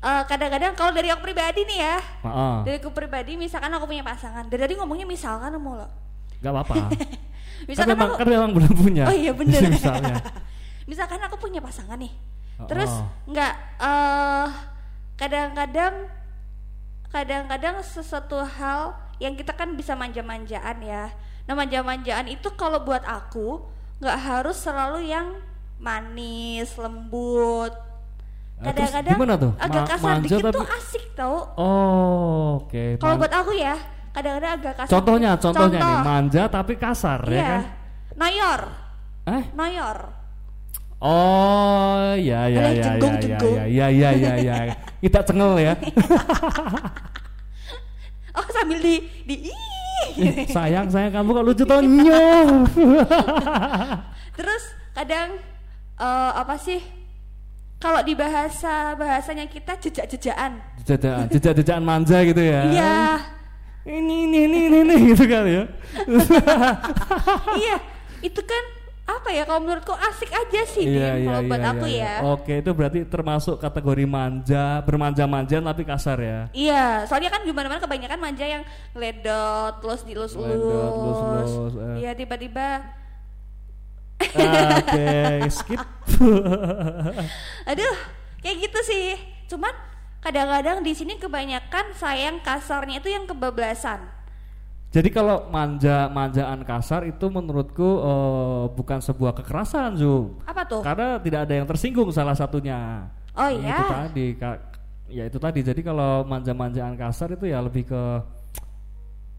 eh, 0.00 0.22
kadang-kadang 0.24 0.72
kalau 0.80 0.96
dari 0.96 1.12
aku 1.12 1.28
pribadi 1.28 1.60
nih 1.68 1.78
ya. 1.84 1.96
Maaf. 2.24 2.64
Dari 2.64 2.80
aku 2.80 2.88
pribadi 2.88 3.36
misalkan 3.36 3.68
aku 3.68 3.84
punya 3.84 4.00
pasangan. 4.00 4.48
Dari 4.48 4.64
tadi 4.64 4.74
ngomongnya 4.80 5.04
misalkan 5.04 5.52
mulu. 5.60 5.84
Gak 6.40 6.52
apa-apa. 6.56 6.88
kan 7.58 7.66
Misalkan 7.66 7.88
memang 7.90 8.08
aku 8.08 8.18
kan 8.18 8.28
memang 8.28 8.50
belum 8.52 8.72
punya. 8.74 9.04
Oh 9.04 9.14
iya 9.14 9.32
bener 9.32 9.60
Misalnya. 9.74 10.14
Misalkan 10.90 11.20
aku 11.20 11.36
punya 11.36 11.58
pasangan 11.58 11.96
nih 11.96 12.12
Oh, 12.56 12.64
Terus 12.64 12.88
oh. 12.90 13.04
nggak 13.26 13.52
eh 13.78 14.48
Kadang-kadang 15.14 16.08
Kadang-kadang 17.06 17.80
sesuatu 17.80 18.40
hal 18.40 18.92
Yang 19.16 19.44
kita 19.44 19.52
kan 19.52 19.72
bisa 19.72 19.92
manja-manjaan 19.92 20.80
ya 20.80 21.12
Nah 21.44 21.54
manja-manjaan 21.54 22.26
itu 22.26 22.48
kalau 22.54 22.80
buat 22.80 23.02
aku 23.02 23.60
nggak 23.96 24.18
harus 24.18 24.56
selalu 24.58 25.06
yang 25.06 25.36
manis, 25.78 26.72
lembut 26.74 27.72
Ah, 28.56 28.72
terus 28.72 28.88
Kadang-kadang 28.88 29.16
gimana 29.16 29.34
tuh? 29.36 29.52
agak 29.56 29.82
Ma- 29.82 29.88
kasar 29.90 30.08
manja 30.16 30.24
dikit 30.32 30.44
tuh 30.50 30.64
asik 30.70 31.04
tau 31.12 31.36
Oh, 31.54 32.40
oke. 32.58 32.96
Kalau 32.96 33.14
Man- 33.14 33.20
buat 33.20 33.34
aku 33.34 33.52
ya 33.52 33.76
Kadang-kadang 34.16 34.52
agak 34.56 34.74
kasar 34.80 34.90
contohnya, 34.90 35.30
contohnya 35.36 35.76
nih, 35.76 35.84
Contoh. 35.84 36.04
manja 36.08 36.42
tapi 36.48 36.72
kasar 36.74 37.20
ya 37.28 37.36
Iya 37.36 37.44
kan? 37.44 37.62
Noyor 38.16 38.60
Eh? 39.26 39.44
Noyor 39.52 39.98
Oh, 40.96 42.16
ya 42.16 42.48
ya 42.48 42.72
ya 42.72 42.96
ya 42.96 43.12
ya 43.20 43.36
ya 43.68 43.86
ya 43.92 44.10
ya 44.16 44.32
ya 44.40 44.56
ya. 44.72 44.74
Kita 44.96 45.20
cengel 45.20 45.52
ya. 45.60 45.74
Oh 48.32 48.44
sambil 48.48 48.80
di 48.80 49.00
di 49.24 49.36
sayang, 50.48 50.88
sayang 50.88 51.12
kamu 51.12 51.28
kok 51.32 51.44
lucu 51.44 51.64
toh 51.64 51.80
nyoh. 52.00 52.64
Terus 54.32 54.62
kadang 54.92 55.36
eh, 55.96 56.30
apa 56.32 56.56
sih? 56.56 56.80
Kalau 57.76 58.00
di 58.00 58.16
bahasa 58.16 58.96
bahasanya 58.96 59.44
kita 59.44 59.76
jejak-jejakan. 59.76 60.64
Jejak 60.80 61.28
jejak 61.60 61.76
manja 61.80 62.24
gitu 62.24 62.40
ya. 62.40 62.62
Iya. 62.72 62.96
Ini 63.86 64.16
ini 64.26 64.38
ini 64.50 64.58
ini, 64.66 64.78
ini 64.82 64.94
gitu 65.14 65.24
kali 65.30 65.62
ya. 65.62 65.64
iya. 67.62 67.76
Itu 68.18 68.42
kan 68.42 68.64
apa 69.06 69.30
ya 69.30 69.46
kalau 69.46 69.62
menurutku 69.62 69.94
asik 69.94 70.34
aja 70.34 70.66
sih 70.66 70.82
Iya 70.82 71.14
Dim, 71.14 71.22
iya 71.22 71.28
kalau 71.30 71.40
buat 71.46 71.62
iya. 71.62 71.70
aku 71.70 71.86
iya. 71.86 72.02
ya. 72.02 72.14
Oke, 72.34 72.54
itu 72.58 72.70
berarti 72.74 73.00
termasuk 73.06 73.62
kategori 73.62 74.02
manja, 74.02 74.82
bermanja-manja 74.82 75.62
tapi 75.62 75.82
kasar 75.86 76.18
ya. 76.18 76.40
Iya, 76.50 77.06
soalnya 77.06 77.30
kan 77.30 77.46
gimana 77.46 77.70
mana 77.70 77.78
kebanyakan 77.78 78.18
manja 78.18 78.42
yang 78.42 78.66
ledot, 78.98 79.78
terus 79.78 80.02
dilus-lus. 80.02 80.58
lus-lus, 80.58 81.74
eh. 81.78 81.94
Iya, 82.02 82.18
tiba-tiba 82.18 82.82
Oke, 84.16 85.08
skip. 85.56 85.80
aduh, 87.68 87.96
kayak 88.40 88.56
gitu 88.64 88.80
sih. 88.82 89.06
Cuman 89.46 89.72
kadang-kadang 90.26 90.82
di 90.82 90.90
sini 90.90 91.14
kebanyakan 91.22 91.94
sayang 91.94 92.42
kasarnya 92.42 92.98
itu 92.98 93.14
yang 93.14 93.30
kebablasan. 93.30 94.02
Jadi 94.90 95.08
kalau 95.14 95.46
manja-manjaan 95.54 96.66
kasar 96.66 97.06
itu 97.06 97.30
menurutku 97.30 97.86
eh, 98.02 98.64
bukan 98.74 98.98
sebuah 98.98 99.38
kekerasan, 99.38 99.94
Zum. 99.94 100.42
Apa 100.42 100.66
tuh? 100.66 100.82
Karena 100.82 101.22
tidak 101.22 101.46
ada 101.46 101.54
yang 101.54 101.66
tersinggung 101.68 102.10
salah 102.10 102.34
satunya. 102.34 103.06
Oh 103.38 103.46
Itu 103.46 103.62
iya. 103.62 103.86
tadi, 103.86 104.26
Kak. 104.34 104.58
Ya 105.06 105.22
itu 105.30 105.38
tadi. 105.38 105.62
Jadi 105.62 105.86
kalau 105.86 106.26
manja-manjaan 106.26 106.98
kasar 106.98 107.30
itu 107.38 107.46
ya 107.46 107.62
lebih 107.62 107.86
ke 107.86 108.02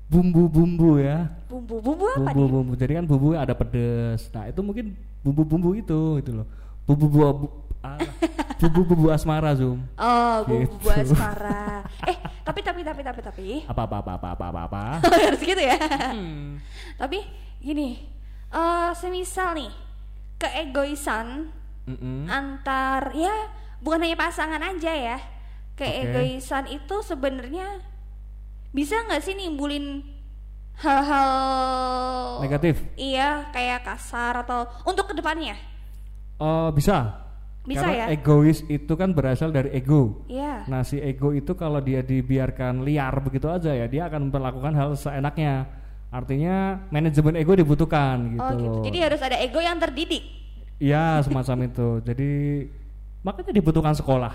bumbu-bumbu 0.07 1.03
ya. 1.03 1.27
Bumbu-bumbu 1.51 2.05
apa 2.15 2.31
nih? 2.31 2.35
Bumbu-bumbu. 2.37 2.71
Jadi 2.79 2.91
kan 2.95 3.03
bumbu 3.03 3.27
ada 3.35 3.51
pedes. 3.51 4.31
Nah, 4.31 4.47
itu 4.47 4.61
mungkin 4.63 4.95
bumbu-bumbu 5.19 5.75
itu 5.75 6.23
itu 6.23 6.31
loh. 6.31 6.47
Bumbu-bumbu 6.87 7.66
alah, 7.79 8.11
bumbu-bumbu 8.57 9.07
asmara, 9.09 9.53
Zum. 9.53 9.79
Oh, 9.95 10.35
bumbu 10.43 10.77
Gitu. 10.81 11.13
asmara. 11.13 11.85
eh, 12.09 12.17
tapi 12.41 12.59
tapi 12.61 12.81
tapi 12.81 13.01
tapi 13.01 13.19
tapi 13.21 13.45
Apa 13.63 13.83
apa 13.83 13.97
apa 14.01 14.11
apa 14.17 14.27
apa 14.33 14.45
apa. 14.47 14.61
apa. 14.65 14.83
harus 15.27 15.39
gitu 15.39 15.61
ya. 15.61 15.77
Hmm. 16.11 16.57
tapi 16.95 17.21
gini, 17.59 18.01
eh 18.49 18.89
semisal 18.93 19.53
nih 19.53 19.71
keegoisan 20.37 21.49
Mm-mm. 21.85 22.25
antar 22.27 23.13
ya 23.13 23.49
bukan 23.79 24.03
hanya 24.03 24.15
pasangan 24.15 24.59
aja 24.59 24.91
ya. 24.91 25.17
Keegoisan 25.75 26.65
itu 26.67 26.95
sebenarnya 27.01 27.81
bisa 28.69 28.97
nggak 28.99 29.21
sih 29.21 29.33
nimbulin 29.33 30.01
hal-hal 30.75 32.41
Negatif. 32.41 32.81
Iya, 32.93 33.49
kayak 33.49 33.81
kasar 33.83 34.41
atau 34.41 34.65
untuk 34.83 35.09
ke 35.09 35.13
depannya. 35.13 35.57
Oh, 36.37 36.69
bisa. 36.69 37.26
Bisa 37.67 37.83
Karena 37.83 38.07
ya? 38.07 38.15
egois 38.15 38.63
itu 38.65 38.93
kan 38.95 39.11
berasal 39.11 39.51
dari 39.51 39.75
ego. 39.75 40.23
Iya. 40.25 40.63
Nah, 40.65 40.87
si 40.87 40.97
ego 40.97 41.35
itu 41.35 41.51
kalau 41.51 41.83
dia 41.83 41.99
dibiarkan 41.99 42.79
liar 42.81 43.11
begitu 43.19 43.51
aja 43.51 43.75
ya, 43.75 43.85
dia 43.85 44.07
akan 44.07 44.31
melakukan 44.31 44.71
hal 44.71 44.95
seenaknya. 44.95 45.67
Artinya 46.07 46.87
manajemen 46.87 47.35
ego 47.35 47.51
dibutuhkan 47.51 48.31
gitu 48.31 48.39
oh 48.41 48.55
gitu. 48.55 48.79
Jadi 48.87 48.97
harus 49.03 49.19
ada 49.19 49.35
ego 49.37 49.59
yang 49.59 49.75
terdidik. 49.75 50.23
Iya, 50.79 51.19
semacam 51.19 51.67
itu. 51.67 51.99
Jadi 52.01 52.29
makanya 53.19 53.51
dibutuhkan 53.51 53.91
sekolah. 53.91 54.31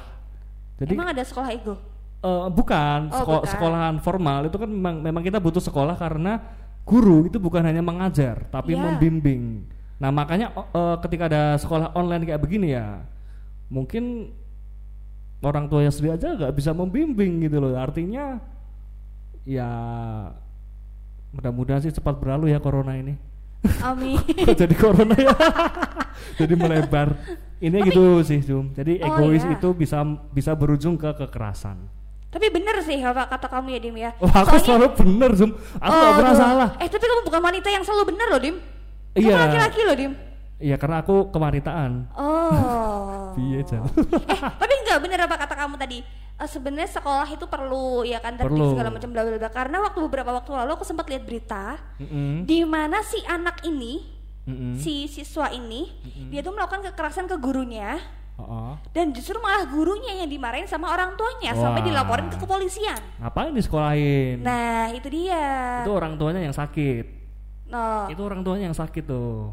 Jadi 0.76 0.92
Emang 0.92 1.08
ada 1.08 1.24
sekolah 1.24 1.48
ego? 1.48 1.80
eh, 2.20 2.46
bukan, 2.52 3.08
Oh, 3.08 3.16
seko- 3.18 3.40
bukan. 3.40 3.48
sekolahan 3.48 3.96
formal 3.98 4.46
itu 4.46 4.54
kan 4.54 4.68
memang, 4.68 5.00
memang 5.00 5.22
kita 5.24 5.40
butuh 5.40 5.58
sekolah 5.58 5.96
karena 5.96 6.38
guru 6.84 7.26
itu 7.26 7.40
bukan 7.40 7.64
hanya 7.64 7.80
mengajar, 7.80 8.44
tapi 8.46 8.76
Iya. 8.76 8.82
membimbing. 8.84 9.64
Nah, 9.96 10.12
makanya 10.12 10.52
eh, 10.52 10.96
ketika 11.00 11.26
ada 11.26 11.42
sekolah 11.56 11.96
online 11.96 12.22
kayak 12.22 12.38
begini 12.38 12.76
ya, 12.76 13.00
mungkin 13.72 14.28
orang 15.40 15.66
tua 15.66 15.88
sendiri 15.88 16.14
aja 16.14 16.36
nggak 16.36 16.52
bisa 16.52 16.76
membimbing 16.76 17.40
gitu 17.42 17.56
loh. 17.58 17.72
Artinya 17.74 18.36
ya 19.42 19.68
mudah-mudahan 21.32 21.80
sih 21.80 21.90
cepat 21.90 22.20
berlalu 22.20 22.52
ya 22.52 22.60
corona 22.60 22.92
ini. 22.94 23.16
Amin. 23.80 24.20
Kok 24.46 24.56
jadi 24.58 24.74
corona 24.76 25.16
ya? 25.16 25.32
jadi 26.40 26.54
melebar. 26.54 27.16
Ini 27.62 27.78
gitu 27.86 28.18
sih, 28.26 28.42
Zoom. 28.42 28.74
Jadi 28.74 28.98
Oh, 29.00 29.06
egois 29.06 29.46
iya. 29.46 29.54
itu 29.54 29.70
bisa 29.70 30.02
bisa 30.34 30.50
berujung 30.52 30.98
ke 30.98 31.14
kekerasan. 31.14 31.78
Tapi 32.26 32.50
bener 32.50 32.74
sih 32.82 32.98
apa 32.98 33.30
kata 33.30 33.46
kamu 33.46 33.68
ya 33.70 33.78
Dim 33.78 33.96
ya. 33.96 34.10
Wah, 34.18 34.42
aku 34.42 34.58
selalu 34.58 34.90
bener, 34.98 35.30
Zoom. 35.38 35.54
Aku 35.78 35.94
Oh, 35.94 36.02
gak 36.02 36.12
pernah 36.18 36.34
salah. 36.34 36.68
Eh 36.82 36.90
tapi 36.90 37.04
kamu 37.06 37.22
bukan 37.22 37.38
wanita 37.40 37.68
yang 37.70 37.86
selalu 37.86 38.02
bener 38.10 38.26
loh 38.28 38.40
Dim. 38.42 38.56
Kamu 39.14 39.22
Iya. 39.22 39.36
laki-laki 39.46 39.80
loh 39.86 39.94
Dim. 39.94 40.12
Iya, 40.62 40.78
karena 40.78 41.02
aku 41.02 41.34
kewanitaan. 41.34 42.14
Oh. 42.14 43.34
Piye, 43.36 43.66
Jal? 43.66 43.82
eh 43.82 44.38
tapi 44.38 44.72
enggak 44.86 44.98
bener 45.02 45.18
apa 45.26 45.34
kata 45.34 45.54
kamu 45.58 45.74
tadi. 45.74 45.98
Eh, 46.32 46.48
Sebenarnya 46.48 46.86
sekolah 46.86 47.26
itu 47.26 47.44
perlu 47.50 48.06
ya 48.06 48.22
kan 48.22 48.38
tertib 48.38 48.54
Perlu. 48.54 48.70
segala 48.72 48.94
macam 48.94 49.10
bla 49.10 49.22
bla 49.26 49.36
bla. 49.42 49.50
Karena 49.50 49.82
waktu 49.82 49.98
beberapa 50.06 50.30
waktu 50.30 50.50
lalu 50.54 50.70
aku 50.72 50.86
sempat 50.86 51.10
lihat 51.10 51.26
berita 51.26 51.82
Mm-mm, 51.98 52.46
di 52.46 52.62
mana 52.62 53.02
si 53.02 53.18
anak 53.26 53.66
ini, 53.66 54.06
mm-mm. 54.46 54.78
si 54.78 55.10
siswa 55.10 55.50
ini, 55.50 55.90
dia 56.30 56.40
tuh 56.40 56.54
melakukan 56.54 56.86
kekerasan 56.94 57.26
ke 57.26 57.34
gurunya 57.36 57.98
Oh, 58.32 58.48
oh. 58.48 58.72
dan 58.96 59.12
justru 59.12 59.36
malah 59.38 59.68
gurunya 59.68 60.24
yang 60.24 60.26
dimarahin 60.26 60.64
sama 60.64 60.88
orang 60.88 61.12
tuanya 61.20 61.52
Wah. 61.52 61.68
sampai 61.68 61.84
dilaporin 61.84 62.32
ke 62.32 62.40
kepolisian. 62.40 62.96
Ngapain 63.20 63.52
disekolahin? 63.52 64.40
Nah, 64.40 64.88
itu 64.88 65.04
dia. 65.12 65.84
Itu 65.84 65.92
orang 65.92 66.16
tuanya 66.16 66.40
yang 66.40 66.56
sakit. 66.56 67.04
Nah, 67.68 68.08
Itu 68.08 68.24
orang 68.24 68.40
tuanya 68.40 68.72
yang 68.72 68.76
sakit 68.76 69.04
tuh. 69.04 69.52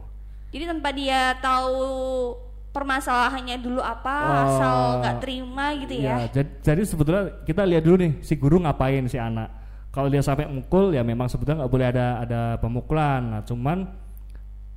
Jadi 0.50 0.64
tanpa 0.68 0.90
dia 0.92 1.34
tahu 1.38 1.78
permasalahannya 2.70 3.58
dulu 3.58 3.82
apa, 3.82 4.16
Oh. 4.16 4.42
asal 4.46 4.76
nggak 5.00 5.16
terima 5.20 5.66
gitu 5.76 5.94
ya. 5.96 6.22
Iya, 6.22 6.28
jadi, 6.32 6.50
jadi 6.62 6.82
sebetulnya 6.86 7.24
kita 7.42 7.66
lihat 7.66 7.82
dulu 7.82 7.96
nih 7.98 8.12
si 8.22 8.34
guru 8.34 8.62
ngapain 8.62 9.06
si 9.06 9.18
anak. 9.18 9.50
Kalau 9.90 10.06
dia 10.06 10.22
sampai 10.22 10.46
mukul 10.46 10.94
ya 10.94 11.02
memang 11.02 11.26
sebetulnya 11.26 11.66
nggak 11.66 11.74
boleh 11.74 11.88
ada 11.90 12.06
ada 12.22 12.42
pemukulan. 12.58 13.22
Nah, 13.26 13.42
cuman 13.42 13.90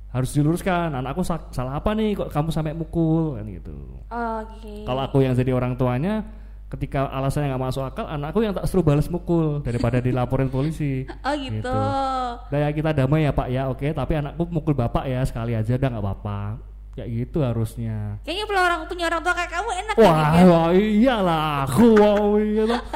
harus 0.09 0.33
diluruskan. 0.33 0.89
Anakku 0.91 1.21
sa- 1.21 1.49
salah 1.49 1.77
apa 1.77 1.93
nih 1.93 2.17
kok 2.17 2.29
kamu 2.29 2.49
sampai 2.49 2.73
mukul 2.73 3.37
kan 3.37 3.45
gitu. 3.45 3.77
Oke. 4.09 4.73
Kalau 4.83 5.01
aku 5.01 5.21
yang 5.21 5.37
jadi 5.37 5.53
orang 5.53 5.77
tuanya 5.77 6.25
ketika 6.73 7.05
alasannya 7.05 7.53
nggak 7.53 7.63
masuk 7.63 7.83
akal, 7.83 8.05
anakku 8.05 8.41
yang 8.41 8.49
tak 8.51 8.65
suruh 8.65 8.81
balas 8.81 9.05
mukul 9.05 9.61
daripada 9.61 9.97
dilaporin 9.97 10.49
polisi. 10.49 11.05
Oh 11.27 11.33
gitu. 11.37 11.69
Udah 12.49 12.59
ya 12.59 12.69
kita 12.69 12.89
damai 12.91 13.23
ya 13.23 13.31
Pak 13.31 13.47
ya, 13.47 13.69
oke. 13.69 13.85
Tapi 13.87 14.13
anakku 14.17 14.49
mukul 14.49 14.73
bapak 14.73 15.05
ya 15.05 15.21
sekali 15.23 15.53
aja 15.53 15.77
udah 15.77 15.89
nggak 15.89 16.03
apa-apa. 16.03 16.39
Kayak 16.93 17.09
gitu 17.09 17.41
harusnya. 17.41 18.17
Kayaknya 18.21 18.45
punya 18.45 18.61
orang 18.61 18.79
punya 18.85 19.05
orang 19.09 19.21
tua 19.21 19.33
kayak 19.33 19.49
kamu 19.49 19.69
enak 19.75 19.95
ya, 19.95 20.01
Wah, 20.05 20.13
ya? 20.29 20.43
wah 20.45 20.67
iyalah 20.69 21.41
aku 21.65 21.85
wow 22.01 22.25
iya 22.37 22.63
toh. 22.67 22.81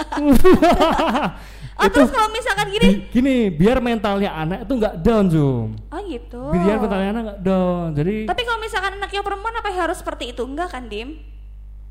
Oh 1.77 1.85
terus 1.93 2.09
kalau 2.09 2.33
misalkan 2.33 2.73
gini, 2.73 2.87
Gi- 2.89 3.01
gini, 3.13 3.35
biar 3.53 3.77
mentalnya 3.77 4.33
anak 4.33 4.65
itu 4.65 4.73
nggak 4.73 4.97
down 4.97 5.29
Zoom. 5.29 5.77
oh 5.93 6.01
gitu. 6.09 6.41
Biar 6.49 6.81
mentalnya 6.81 7.09
anak 7.13 7.23
nggak 7.29 7.39
down. 7.45 7.87
Jadi 7.93 8.15
Tapi 8.25 8.41
kalau 8.41 8.57
misalkan 8.57 8.91
anaknya 8.97 9.21
perempuan 9.21 9.53
apa 9.53 9.69
harus 9.69 10.01
seperti 10.01 10.33
itu? 10.33 10.41
Enggak 10.41 10.73
kan, 10.73 10.89
Dim? 10.89 11.21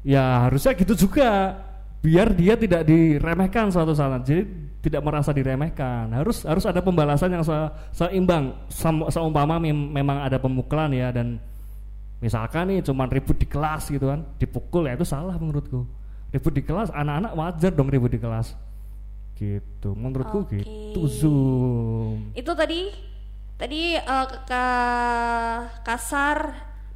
ya 0.03 0.43
harusnya 0.43 0.75
gitu 0.75 0.95
juga. 0.97 1.55
Biar 2.07 2.31
dia 2.39 2.55
tidak 2.55 2.87
diremehkan 2.87 3.75
suatu 3.75 3.91
saat. 3.91 4.23
Jadi 4.23 4.47
tidak 4.79 5.03
merasa 5.03 5.35
diremehkan. 5.35 6.15
Harus 6.15 6.47
harus 6.47 6.63
ada 6.63 6.79
pembalasan 6.79 7.35
yang 7.35 7.43
se- 7.43 7.71
seimbang. 7.91 8.55
Sem- 8.71 9.11
seumpama 9.11 9.59
mem- 9.59 9.91
memang 9.91 10.23
ada 10.23 10.39
pemukulan 10.39 10.95
ya 10.95 11.11
dan 11.11 11.43
misalkan 12.23 12.71
nih 12.71 12.87
cuman 12.87 13.11
ribut 13.11 13.35
di 13.35 13.51
kelas 13.51 13.91
gitu 13.91 14.07
kan, 14.07 14.23
dipukul 14.39 14.87
ya 14.87 14.95
itu 14.95 15.03
salah 15.03 15.35
menurutku. 15.35 15.83
Ribut 16.31 16.55
di 16.55 16.63
kelas 16.63 16.95
anak-anak 16.95 17.33
wajar 17.35 17.75
dong 17.75 17.91
ribut 17.91 18.15
di 18.15 18.23
kelas. 18.23 18.55
Gitu. 19.35 19.91
Menurutku 19.99 20.47
Oke. 20.47 20.63
gitu 20.63 21.11
Zoom. 21.11 22.31
Itu 22.39 22.55
tadi 22.55 22.89
tadi 23.59 23.99
ke- 24.47 25.67
kasar 25.83 26.39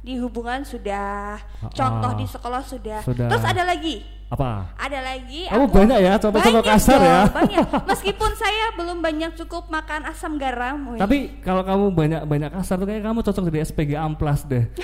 di 0.01 0.17
hubungan 0.17 0.61
sudah, 0.61 1.37
Ah, 1.37 1.69
contoh 1.69 2.11
ah. 2.11 2.17
di 2.17 2.25
sekolah 2.25 2.61
sudah. 2.61 2.99
Sudah. 3.01 3.29
Terus 3.29 3.45
ada 3.45 3.63
lagi, 3.63 4.01
Apa? 4.27 4.73
ada 4.75 4.99
lagi. 4.99 5.45
Kamu 5.45 5.65
aku- 5.65 5.75
banyak 5.77 5.97
ya 5.99 6.13
contoh-contoh 6.17 6.63
kasar 6.63 6.99
ya. 6.99 7.21
Banyak. 7.27 7.65
Meskipun 7.89 8.31
saya 8.33 8.73
belum 8.73 8.97
banyak 8.99 9.37
cukup 9.37 9.69
makan 9.69 10.05
asam 10.05 10.35
garam. 10.35 10.89
wih. 10.89 10.97
Tapi 10.97 11.17
kalau 11.39 11.61
kamu 11.61 11.85
banyak 11.91 12.21
banyak 12.25 12.49
kasar 12.51 12.75
tuh 12.75 12.85
kayak 12.85 13.01
kamu 13.01 13.21
cocok 13.21 13.43
jadi 13.47 13.59
SPG 13.63 13.91
amplas 13.93 14.41
deh. 14.43 14.65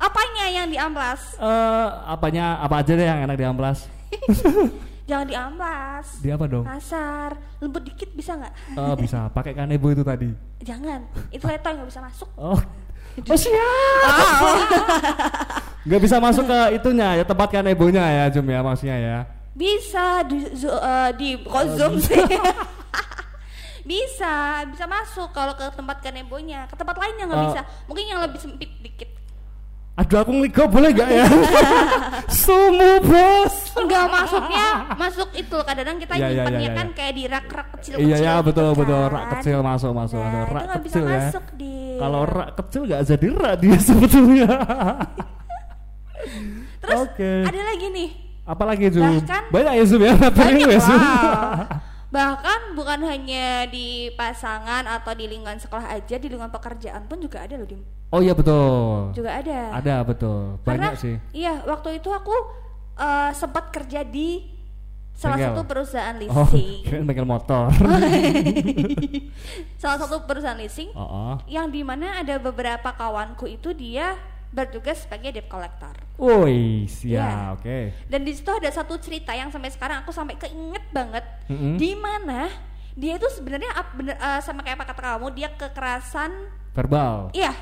apanya 0.00 0.44
yang 0.48 0.66
diamplas? 0.66 1.36
Eh, 1.36 1.86
apanya 2.06 2.58
apa 2.58 2.80
aja 2.80 2.92
deh 2.92 3.04
yang 3.04 3.20
enak 3.22 3.36
di 3.36 3.44
amplas? 3.44 3.78
Jangan 5.10 5.26
diamplas. 5.26 6.06
Di 6.22 6.30
apa 6.30 6.46
dong? 6.46 6.62
Kasar, 6.62 7.34
lembut 7.58 7.82
dikit 7.82 8.14
bisa 8.14 8.38
nggak? 8.38 8.78
Oh 8.78 8.94
bisa 8.94 9.26
pakai 9.28 9.52
kanebo 9.52 9.90
itu 9.90 10.06
tadi. 10.06 10.30
Jangan, 10.62 11.02
itu 11.28 11.42
letoy 11.42 11.74
nggak 11.74 11.88
bisa 11.88 11.98
masuk. 12.00 12.30
Oh, 12.36 12.54
oh 13.18 13.38
siap. 13.38 14.44
Nggak 15.86 16.00
bisa 16.00 16.16
masuk 16.20 16.44
ke 16.44 16.58
itunya 16.76 17.08
ya 17.20 17.24
tempat 17.24 17.48
kanebonya 17.48 18.04
ya 18.04 18.24
Jum 18.28 18.46
ya 18.46 18.60
maksudnya 18.60 18.96
ya. 18.96 19.18
Bisa 19.50 20.22
di, 20.24 20.44
eh, 20.46 21.10
di 21.18 21.28
kok 21.42 21.52
Oh, 21.52 21.64
zoom 21.74 21.94
sih. 21.98 22.16
bisa, 23.90 24.62
bisa 24.68 24.84
masuk 24.86 25.32
kalau 25.32 25.56
ke 25.56 25.64
tempat 25.74 26.00
kanebonya. 26.00 26.68
Ke 26.68 26.76
tempat 26.76 26.96
lainnya 26.96 27.24
nggak 27.26 27.40
Oh. 27.40 27.46
bisa. 27.50 27.60
Mungkin 27.88 28.04
yang 28.06 28.20
lebih 28.22 28.38
sempit 28.40 28.70
dikit. 28.80 29.19
Aduh 30.00 30.16
aku 30.18 30.32
ngeligo 30.32 30.64
boleh 30.64 30.90
gak 30.90 31.08
ya? 31.08 31.26
Sumu 32.42 33.04
bos. 33.04 33.54
Enggak 33.70 34.06
masuknya, 34.08 34.66
masuk 34.94 35.28
itu 35.32 35.56
kadang-kadang 35.58 35.96
kita 35.98 36.12
Iya, 36.14 36.20
iya, 36.20 36.28
nyimpannya 36.32 36.60
iya, 36.62 36.70
kan 36.72 36.86
iya. 36.86 36.94
kayak 36.94 37.12
di 37.12 37.24
rak-rak 37.26 37.68
kecil 37.74 37.92
Iya 37.96 38.16
ya 38.18 38.34
betul 38.40 38.68
betul 38.72 39.02
rak 39.06 39.24
kecil 39.34 39.58
masuk 39.60 39.92
masuk 39.92 40.18
Nah, 40.18 40.30
masuk 40.30 40.40
itu 40.40 40.52
rak 40.52 40.62
nggak 40.62 40.80
bisa 40.80 40.90
kecil 40.90 41.04
ya. 41.04 41.12
masuk 41.20 41.44
di. 41.54 41.72
Kalau 41.96 42.20
rak 42.24 42.48
kecil 42.56 42.80
nggak 42.82 43.02
jadi 43.06 43.26
rak 43.34 43.54
dia 43.58 43.78
sebetulnya. 43.86 44.50
Terus 46.80 46.98
Oke. 47.02 47.32
ada 47.44 47.60
lagi 47.62 47.86
nih. 47.90 48.08
Apalagi 48.42 48.86
Zoom? 48.90 49.14
Bahkan- 49.20 49.46
Banyak 49.48 49.72
ya 49.74 49.84
Zoom 49.84 50.02
ya 50.02 50.14
Banyak 50.16 50.66
ya 50.66 50.80
Zoom. 50.80 50.98
lah. 50.98 51.59
Bahkan 52.10 52.74
bukan 52.74 53.06
hanya 53.06 53.70
di 53.70 54.10
pasangan 54.18 54.82
atau 54.82 55.14
di 55.14 55.30
lingkungan 55.30 55.62
sekolah 55.62 55.94
aja, 55.94 56.18
di 56.18 56.26
lingkungan 56.26 56.50
pekerjaan 56.50 57.06
pun 57.06 57.22
juga 57.22 57.46
ada 57.46 57.54
loh, 57.54 57.66
Dim. 57.70 57.82
Oh 58.10 58.18
iya 58.18 58.34
betul. 58.34 59.14
Juga 59.14 59.38
ada. 59.38 59.78
Ada 59.78 60.02
betul. 60.02 60.58
Karena 60.66 60.90
Banyak 60.90 60.94
sih. 60.98 61.14
iya, 61.30 61.62
waktu 61.62 62.02
itu 62.02 62.10
aku 62.10 62.34
eh, 62.98 63.30
sempat 63.38 63.70
kerja 63.70 64.02
di 64.02 64.42
salah 65.14 65.38
Bengkel. 65.38 65.54
satu 65.54 65.62
perusahaan 65.70 66.16
Oh, 66.26 66.50
leasing. 66.50 66.82
kirain 66.82 67.06
bengkel 67.06 67.28
motor. 67.30 67.70
salah 69.80 69.98
satu 70.02 70.26
perusahaan 70.26 70.58
leasing 70.58 70.90
oh, 70.98 71.06
oh. 71.06 71.34
yang 71.46 71.70
di 71.70 71.86
mana 71.86 72.18
ada 72.18 72.42
beberapa 72.42 72.90
kawanku 72.90 73.46
itu 73.46 73.70
dia 73.70 74.18
bertugas 74.50 75.06
sebagai 75.06 75.30
debt 75.30 75.46
collector. 75.46 75.94
Woi, 76.20 76.84
siap. 76.84 77.56
Oke. 77.56 77.96
Dan 78.04 78.22
di 78.22 78.36
situ 78.36 78.52
ada 78.52 78.68
satu 78.68 79.00
cerita 79.00 79.32
yang 79.32 79.48
sampai 79.48 79.72
sekarang 79.72 80.04
aku 80.04 80.12
sampai 80.12 80.36
keinget 80.36 80.84
banget 80.92 81.24
Mm-mm. 81.48 81.80
di 81.80 81.96
mana 81.96 82.52
dia 82.92 83.16
itu 83.16 83.24
sebenarnya 83.32 83.72
bener, 83.96 84.14
eh, 84.14 84.40
sama 84.44 84.60
kayak 84.60 84.76
apa 84.76 84.92
kata 84.92 85.00
kamu 85.16 85.28
dia 85.32 85.48
kekerasan 85.50 86.32
Verbal. 86.70 87.32
iya 87.32 87.56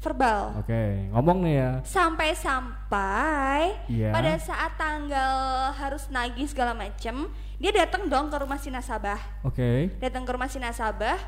verbal 0.00 0.56
Oke, 0.56 1.12
ngomong 1.12 1.44
nih 1.44 1.54
ya. 1.54 1.70
sampai-sampai 1.84 3.76
Iya. 3.86 4.08
pada 4.10 4.32
saat 4.40 4.72
tanggal 4.74 5.34
harus 5.76 6.08
nagih 6.08 6.48
segala 6.48 6.72
macem 6.72 7.28
dia 7.60 7.70
datang 7.70 8.08
dong 8.08 8.32
ke 8.32 8.36
rumah 8.40 8.56
si 8.56 8.72
nasabah 8.72 9.20
Oke. 9.44 9.92
datang 10.00 10.24
ke 10.24 10.30
rumah 10.32 10.48
si 10.48 10.56
nasabah 10.56 11.20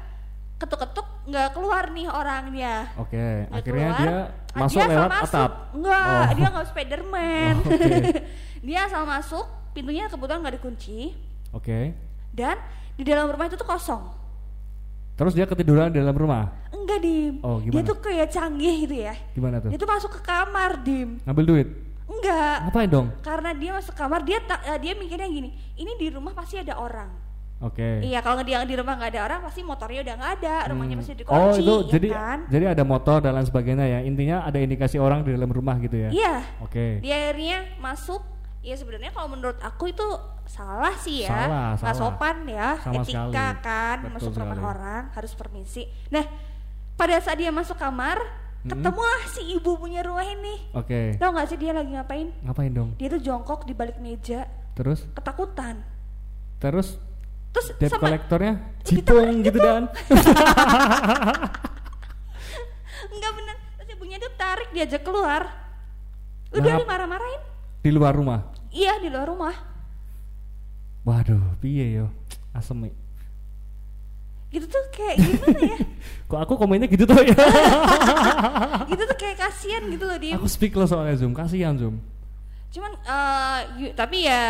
ketuk-ketuk 0.62 1.06
nggak 1.24 1.48
keluar 1.50 1.84
nih 1.88 2.06
orangnya 2.06 2.74
Oke, 2.96 3.18
Nggak 3.46 3.58
akhirnya 3.58 3.88
keluar. 3.88 4.00
dia 4.00 4.16
Ah, 4.52 4.58
masuk 4.60 4.78
dia 4.78 4.88
lewat 4.88 5.10
masuk. 5.10 5.26
atap. 5.28 5.50
Enggak, 5.72 6.02
Oh. 6.04 6.32
dia 6.32 6.46
nggak 6.48 6.66
Spiderman. 6.68 7.54
Oh, 7.58 7.68
oke. 7.68 8.12
dia 8.66 8.78
asal 8.82 9.02
masuk, 9.02 9.44
pintunya 9.72 10.04
kebetulan 10.06 10.38
nggak 10.40 10.56
dikunci. 10.56 10.98
Oke. 11.50 11.80
dan 12.30 12.56
di 12.92 13.02
dalam 13.02 13.26
rumah 13.26 13.44
itu 13.44 13.54
tuh 13.54 13.66
kosong 13.66 14.08
Terus 15.12 15.32
dia 15.32 15.44
ketiduran 15.44 15.88
di 15.88 16.00
dalam 16.00 16.12
rumah. 16.12 16.48
enggak 16.70 16.98
dim 16.98 17.36
Oh, 17.40 17.60
dia 17.60 17.68
gimana? 17.68 17.84
tuh 17.84 17.98
kayak 17.98 18.28
canggih 18.28 18.74
gitu 18.82 18.96
ya 18.98 19.12
Gimana 19.30 19.56
tuh? 19.58 19.68
dia 19.68 19.76
tuh 19.76 19.84
masuk 19.86 20.10
ke 20.10 20.20
kamar 20.22 20.80
dim 20.80 21.20
Ngambil 21.22 21.44
duit. 21.44 21.68
enggak 22.04 22.56
Ngapain 22.64 22.88
dong? 22.88 23.06
karena 23.20 23.50
dia 23.52 23.70
masuk 23.70 23.92
kamar 23.92 24.20
dia 24.20 24.40
tak 24.40 24.60
eh, 24.64 24.78
dia 24.80 24.92
mikirnya 24.94 25.28
gini 25.28 25.48
ini 25.74 25.92
di 25.94 26.08
rumah 26.08 26.32
pasti 26.32 26.56
ada 26.56 26.74
orang 26.74 27.12
Oke. 27.62 28.02
iya 28.02 28.18
kalau 28.18 28.42
dia 28.42 28.58
di 28.60 28.74
rumah 28.74 28.94
nggak 28.94 29.10
ada 29.12 29.20
orang 29.24 29.38
pasti 29.40 29.62
motornya 29.62 30.02
udah 30.02 30.14
nggak 30.14 30.32
ada 30.36 30.54
rumahnya 30.68 30.94
Hmm. 30.94 31.02
masih 31.02 31.14
dikunci 31.14 31.38
Oh, 31.38 31.54
itu 31.54 31.74
ya 31.78 31.90
jadi 31.90 32.08
kan 32.10 32.38
jadi 32.46 32.64
ada 32.68 32.82
motor 32.82 33.16
dan 33.18 33.32
lain 33.32 33.46
sebagainya 33.46 33.86
ya. 33.86 33.98
Intinya 34.02 34.36
ada 34.42 34.58
indikasi 34.58 34.96
orang 34.96 35.22
di 35.22 35.30
dalam 35.30 35.46
rumah 35.48 35.78
gitu 35.78 35.94
ya. 35.96 36.08
iya 36.10 36.42
Oke. 36.58 36.98
dia 36.98 37.14
akhirnya 37.22 37.78
masuk 37.78 38.20
ya 38.60 38.74
sebenarnya 38.74 39.10
kalau 39.10 39.28
menurut 39.28 39.58
aku 39.58 39.88
itu 39.88 40.06
salah 40.44 40.94
sih 40.96 41.22
ya 41.22 41.30
Salah, 41.30 41.68
nggak 41.76 41.94
sopan 41.96 42.36
ya 42.44 42.68
Sama 42.78 43.00
etika 43.00 43.22
sekali. 43.24 43.62
kan 43.62 43.96
Betul 44.00 44.12
masuk 44.12 44.32
rumah 44.36 44.52
sekali. 44.52 44.70
orang 44.72 45.02
harus 45.12 45.32
permisi 45.32 45.82
nah 46.08 46.24
pada 46.92 47.18
saat 47.18 47.36
dia 47.36 47.50
masuk 47.50 47.74
kamar 47.74 48.18
ketemulah 48.62 49.22
si 49.28 49.42
ibu 49.52 49.74
punya 49.74 50.02
rumah 50.02 50.22
ini 50.22 50.70
Oke. 50.72 51.14
tau 51.16 51.30
nggak 51.30 51.46
sih 51.48 51.58
dia 51.58 51.70
lagi 51.70 51.90
ngapain 51.90 52.30
Ngapain 52.40 52.70
dong? 52.70 52.90
dia 52.94 53.06
tuh 53.08 53.18
jongkok 53.18 53.62
di 53.62 53.72
balik 53.72 53.98
meja 53.98 54.46
Terus 54.72 55.06
ketakutan 55.10 55.82
terus 56.56 56.94
terus 57.52 57.66
debt 57.76 57.90
sama 57.90 58.08
Ditarik 58.08 58.56
cipung 58.82 59.28
gitu 59.46 59.58
dan. 59.58 59.84
enggak 63.08 63.32
bener 63.32 63.56
terus 63.76 63.88
ibunya 63.90 64.16
tuh 64.18 64.32
tarik 64.34 64.68
diajak 64.72 65.02
keluar 65.02 65.42
udah 66.50 66.60
Nah, 66.62 66.78
dimarah-marahin 66.78 67.42
di 67.80 67.90
luar 67.90 68.12
rumah. 68.12 68.40
iya 68.70 68.96
di 68.98 69.08
luar 69.08 69.26
rumah 69.26 69.54
Waduh, 71.02 71.58
piye 71.58 71.98
yo? 71.98 72.06
Asem. 72.52 72.86
gitu 74.48 74.66
tuh 74.66 74.84
kayak 74.92 75.16
gimana 75.18 75.58
ya 75.66 75.78
Kok 76.28 76.38
aku 76.38 76.54
komennya 76.56 76.86
gitu 76.86 77.02
tuh 77.02 77.16
ya? 77.20 77.32
gitu 78.86 79.02
tuh 79.02 79.16
kayak 79.18 79.36
kasihan 79.40 79.82
gitu 79.88 80.04
loh 80.04 80.14
dia 80.16 80.36
aku 80.36 80.44
speechless 80.46 80.88
soalnya 80.88 81.16
Zoom, 81.16 81.32
kasihan 81.32 81.72
Zoom. 81.74 81.96
cuman 82.68 82.92
yu- 83.76 83.92
tapi 83.92 84.24
ya 84.24 84.44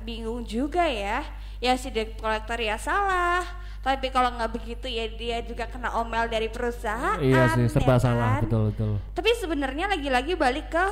bingung 0.00 0.42
juga 0.42 0.82
ya 0.84 1.22
ya 1.58 1.74
si 1.74 1.90
debt 1.90 2.14
collector 2.18 2.58
ya 2.58 2.78
salah 2.78 3.42
tapi 3.82 4.10
kalau 4.10 4.34
nggak 4.34 4.50
begitu 4.52 4.86
ya 4.90 5.06
dia 5.10 5.38
juga 5.46 5.66
kena 5.70 5.94
omel 6.02 6.26
dari 6.26 6.50
perusahaan 6.50 7.18
iya 7.22 7.54
sih, 7.54 7.70
serba 7.70 7.96
ya 7.96 8.10
salah, 8.10 8.30
kan? 8.38 8.42
betul 8.46 8.62
betul. 8.74 8.92
tapi 9.14 9.30
sebenarnya 9.38 9.86
lagi-lagi 9.90 10.34
balik 10.34 10.70
ke 10.70 10.86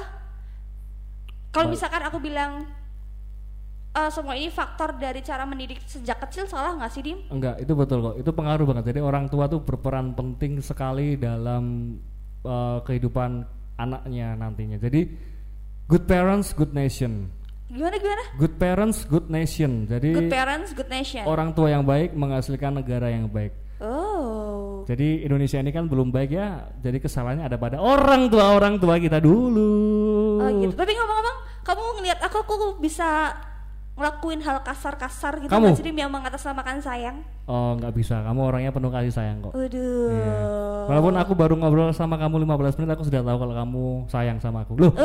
kalau 1.50 1.72
misalkan 1.72 2.05
aku 2.05 2.20
bilang 2.20 2.68
eh, 3.96 4.11
semua 4.12 4.37
ini 4.37 4.52
faktor 4.52 5.00
dari 5.00 5.24
cara 5.24 5.48
mendidik 5.48 5.81
sejak 5.88 6.20
kecil 6.29 6.44
salah 6.44 6.76
nggak 6.76 6.92
sih 6.92 7.02
dim 7.02 7.18
Enggak, 7.33 7.57
itu 7.64 7.72
betul 7.72 7.98
kok. 8.05 8.14
Itu 8.20 8.31
pengaruh 8.37 8.68
banget. 8.68 8.92
Jadi 8.92 9.00
orang 9.00 9.33
tua 9.33 9.48
tuh 9.48 9.64
berperan 9.64 10.12
penting 10.12 10.61
sekali 10.61 11.16
dalam 11.16 11.96
uh, 12.44 12.85
kehidupan 12.85 13.48
anaknya 13.81 14.37
nantinya. 14.37 14.76
Jadi 14.76 15.09
good 15.88 16.05
parents, 16.05 16.52
good 16.52 16.76
nation. 16.76 17.33
Gimana 17.66 17.96
gimana 17.98 18.24
Good 18.38 18.55
parents, 18.62 18.98
good 19.11 19.26
nation. 19.26 19.90
Jadi 19.90 20.14
good 20.14 20.31
parents 20.31 20.70
good 20.70 20.90
nation 20.90 21.26
orang 21.26 21.50
tua 21.50 21.74
yang 21.74 21.83
baik 21.83 22.14
menghasilkan 22.14 22.79
negara 22.79 23.11
yang 23.11 23.26
baik. 23.26 23.52
oh 23.83 24.87
Jadi 24.87 25.26
Indonesia 25.26 25.59
ini 25.59 25.74
kan 25.74 25.90
belum 25.90 26.14
baik 26.14 26.31
ya. 26.31 26.70
Jadi 26.79 27.02
kesalahannya 27.02 27.50
ada 27.50 27.59
pada 27.59 27.83
orang 27.83 28.31
tua 28.31 28.55
orang 28.55 28.79
tua 28.79 29.02
kita 29.02 29.18
dulu. 29.18 30.38
Oh 30.38 30.50
gitu. 30.62 30.79
Tapi 30.79 30.94
ngomong-ngomong, 30.94 31.37
kamu 31.66 31.83
ngelihat 31.98 32.18
aku 32.22 32.37
aku 32.46 32.55
bisa 32.79 33.35
ngelakuin 33.96 34.44
hal 34.44 34.61
kasar-kasar 34.61 35.40
gitu 35.40 35.48
Kamu? 35.48 35.72
Dim, 35.72 35.96
yang 35.96 36.12
mengatasnamakan 36.12 36.85
sayang. 36.85 37.24
Oh 37.48 37.74
nggak 37.81 37.96
bisa. 37.96 38.20
Kamu 38.22 38.40
orangnya 38.46 38.70
penuh 38.70 38.92
kasih 38.92 39.11
sayang 39.11 39.42
kok. 39.42 39.57
Waduh. 39.57 40.12
Iya. 40.12 40.38
Walaupun 40.87 41.14
aku 41.18 41.33
baru 41.35 41.55
ngobrol 41.59 41.90
sama 41.96 42.20
kamu 42.20 42.46
15 42.46 42.79
menit, 42.79 42.90
aku 42.94 43.02
sudah 43.09 43.24
tahu 43.24 43.37
kalau 43.42 43.55
kamu 43.57 43.85
sayang 44.07 44.38
sama 44.38 44.62
aku. 44.62 44.79
Loh. 44.79 44.92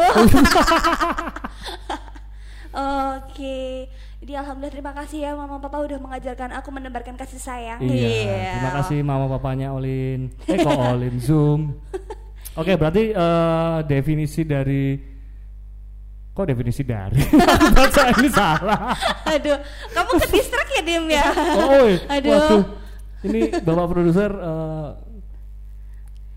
Jadi 4.32 4.48
alhamdulillah 4.48 4.72
terima 4.80 4.94
kasih 4.96 5.20
ya 5.28 5.32
mama 5.36 5.60
papa 5.60 5.84
udah 5.84 6.00
mengajarkan 6.00 6.56
aku 6.56 6.72
menebarkan 6.72 7.20
kasih 7.20 7.36
sayang. 7.36 7.84
Iya, 7.84 8.64
terima 8.64 8.72
kasih 8.80 9.04
mama 9.04 9.28
papanya 9.28 9.76
Olin. 9.76 10.32
Eh 10.48 10.56
kok 10.56 10.72
Olin 10.96 11.20
Zoom. 11.20 11.76
Oke, 12.56 12.80
berarti 12.80 13.12
eh, 13.12 13.78
definisi 13.92 14.48
dari 14.48 14.96
kok 16.32 16.48
definisi 16.48 16.88
dari 16.88 17.20
baca 17.76 18.04
ini 18.08 18.30
salah. 18.32 18.96
Aduh, 19.36 19.60
kamu 20.00 20.12
ke 20.24 20.28
distrak 20.32 20.68
ya 20.80 20.82
Dim 20.88 21.12
ya. 21.12 21.28
Oh, 21.60 21.84
iya. 21.92 22.00
Aduh. 22.16 22.32
waduh. 22.32 22.64
Ini 23.28 23.40
bapak 23.68 23.88
produser 23.92 24.32
eh, 24.32 24.90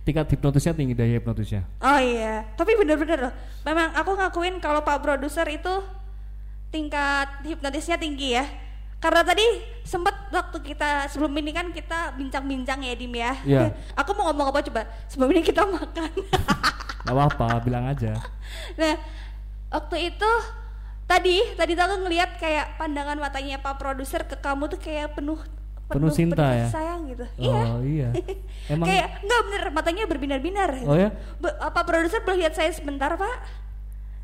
tingkat 0.02 0.34
hipnotisnya 0.34 0.74
tinggi 0.74 0.98
dari 0.98 1.14
hipnotisnya. 1.14 1.62
Oh 1.78 2.00
iya, 2.02 2.42
tapi 2.58 2.74
bener-bener 2.74 3.30
loh. 3.30 3.32
Memang 3.62 3.94
aku 3.94 4.18
ngakuin 4.18 4.58
kalau 4.58 4.82
Pak 4.82 4.98
produser 4.98 5.46
itu 5.46 6.02
tingkat 6.74 7.28
hipnotisnya 7.46 7.94
tinggi 7.94 8.34
ya. 8.34 8.42
Karena 8.98 9.22
tadi 9.22 9.44
sempat 9.86 10.32
waktu 10.34 10.58
kita 10.64 11.06
sebelum 11.06 11.30
ini 11.38 11.54
kan 11.54 11.70
kita 11.70 12.18
bincang-bincang 12.18 12.82
ya 12.82 12.94
Dim 12.98 13.14
ya. 13.14 13.32
Iya. 13.46 13.62
aku 14.00 14.10
mau 14.18 14.26
ngomong 14.34 14.50
apa 14.50 14.60
coba? 14.66 14.82
Sebelum 15.06 15.30
ini 15.30 15.46
kita 15.46 15.62
makan. 15.62 16.10
Gak 17.04 17.14
apa-apa, 17.14 17.62
bilang 17.62 17.86
aja. 17.86 18.18
nah, 18.80 18.98
waktu 19.70 20.10
itu 20.10 20.30
tadi 21.06 21.36
tadi 21.54 21.76
tuh 21.76 21.84
aku 21.84 21.96
ngelihat 22.08 22.40
kayak 22.40 22.80
pandangan 22.80 23.20
matanya 23.20 23.60
Pak 23.60 23.76
produser 23.76 24.24
ke 24.24 24.40
kamu 24.40 24.72
tuh 24.72 24.80
kayak 24.80 25.14
penuh 25.14 25.36
Penuh 25.84 26.08
cinta 26.08 26.48
ya? 26.48 26.66
sayang 26.72 27.12
gitu. 27.12 27.28
iya. 27.36 27.60
Oh 27.68 27.84
iya. 27.84 28.08
Emang 28.72 28.88
Kayak 28.88 29.20
enggak 29.20 29.40
bener 29.44 29.64
matanya 29.68 30.04
berbinar-binar. 30.08 30.70
Oh 30.88 30.96
ya? 30.96 31.12
Be- 31.36 31.60
apa 31.60 31.84
produser 31.84 32.24
boleh 32.24 32.48
lihat 32.48 32.56
saya 32.56 32.72
sebentar 32.72 33.12
pak? 33.20 33.36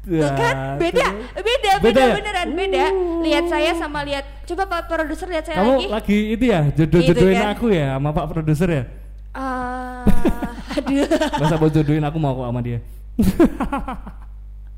Tuh 0.01 0.17
Ya, 0.17 0.33
kan 0.33 0.55
beda, 0.77 1.07
beda, 1.37 1.45
beda, 1.45 1.73
Beda 1.85 2.01
ya? 2.03 2.15
beneran 2.17 2.49
beda. 2.51 2.85
Lihat 3.21 3.45
saya 3.47 3.71
sama 3.75 4.01
lihat, 4.01 4.25
coba 4.45 4.65
pak 4.65 4.81
produser 4.87 5.29
lihat 5.29 5.45
saya 5.45 5.61
Kamu 5.61 5.73
lagi. 5.77 5.87
lagi 5.89 6.19
itu 6.33 6.45
ya, 6.47 6.61
jodoh-jodohin 6.73 7.29
Gitu 7.31 7.45
kan? 7.45 7.53
aku 7.53 7.67
ya 7.69 7.87
sama 7.95 8.09
Pak 8.11 8.27
produser 8.27 8.69
ya? 8.71 8.83
Ah, 9.31 10.03
aduh, 10.75 11.05
Masa 11.37 11.55
mau 11.55 11.69
jodohin 11.69 12.01
aku 12.03 12.17
mau 12.17 12.33
kok 12.35 12.47
sama 12.47 12.61
dia. 12.61 12.79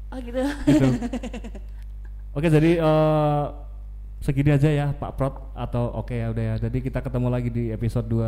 oh 0.09 0.19
gitu. 0.19 0.41
gitu. 0.67 0.87
Oke 2.33 2.49
jadi 2.49 2.71
eh, 2.77 3.43
segini 4.19 4.51
aja 4.51 4.69
ya 4.69 4.87
Pak 4.91 5.15
Prot 5.15 5.35
atau 5.55 5.93
oke 5.95 6.13
ya 6.13 6.29
udah 6.29 6.45
ya. 6.45 6.55
Jadi 6.61 6.79
kita 6.81 6.99
ketemu 6.99 7.29
lagi 7.29 7.47
di 7.47 7.71
episode 7.71 8.07
2 8.07 8.19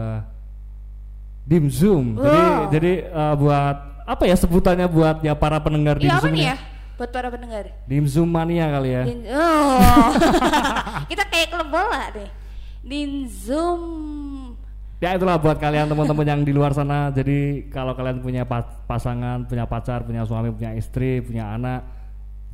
Dim 1.44 1.66
Zoom. 1.68 2.16
Jadi 2.16 2.38
Wow. 2.38 2.60
jadi 2.70 2.92
eh, 3.04 3.34
buat 3.34 3.76
apa 4.04 4.22
ya 4.24 4.36
sebutannya 4.36 4.86
buat 4.86 5.16
ya 5.20 5.34
para 5.34 5.58
pendengar 5.58 5.96
Dim 5.96 6.06
Iya 6.06 6.14
apa 6.14 6.22
Zoom 6.22 6.32
nih 6.32 6.44
ya? 6.46 6.56
Buat 6.94 7.10
para 7.10 7.26
pendengar. 7.26 7.74
Dim 7.90 8.06
Zoom 8.06 8.30
mania 8.30 8.70
kali 8.70 8.90
ya. 8.94 9.02
Din- 9.02 9.26
oh, 9.34 10.10
kita 11.10 11.26
kayak 11.26 11.50
klub 11.50 11.68
bola 11.74 12.10
deh. 12.14 12.30
Zoom. 13.26 13.82
Ya 15.02 15.18
itulah 15.18 15.36
buat 15.36 15.58
kalian 15.58 15.90
teman-teman 15.90 16.24
yang 16.24 16.40
di 16.46 16.52
luar 16.54 16.70
sana. 16.72 17.10
Jadi 17.10 17.66
kalau 17.68 17.92
kalian 17.98 18.22
punya 18.22 18.46
pa- 18.46 18.84
pasangan, 18.86 19.44
punya 19.44 19.66
pacar, 19.66 20.06
punya 20.06 20.22
suami, 20.24 20.54
punya 20.54 20.72
istri, 20.78 21.18
punya 21.20 21.50
anak, 21.50 21.82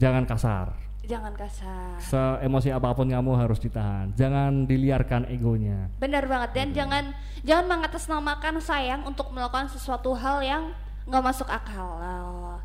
jangan 0.00 0.24
kasar. 0.24 0.72
Jangan 1.04 1.34
kasar. 1.34 1.98
Seemosi 2.00 2.70
apa 2.70 2.94
pun 2.94 3.10
kamu 3.10 3.34
harus 3.34 3.58
ditahan. 3.58 4.14
Jangan 4.14 4.64
diliarkan 4.64 5.26
egonya. 5.28 5.90
Benar 5.98 6.24
banget 6.30 6.50
dan 6.54 6.68
jangan 6.70 7.04
jangan 7.42 7.66
mengatasnamakan 7.66 8.62
sayang 8.62 9.02
untuk 9.04 9.34
melakukan 9.34 9.68
sesuatu 9.68 10.14
hal 10.14 10.38
yang 10.40 10.62
nggak 11.10 11.24
masuk 11.24 11.50
akal. 11.50 11.98
Oh. 11.98 12.58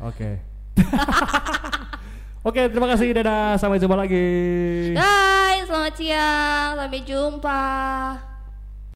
Oke. 0.00 0.40
Oke, 2.46 2.62
terima 2.68 2.86
kasih. 2.92 3.16
Dadah. 3.16 3.56
Sampai 3.56 3.80
jumpa 3.80 3.96
lagi. 3.96 4.28
Guys, 4.92 5.64
selamat 5.66 5.94
siang. 5.96 6.70
Sampai 6.76 7.00
jumpa. 7.02 7.64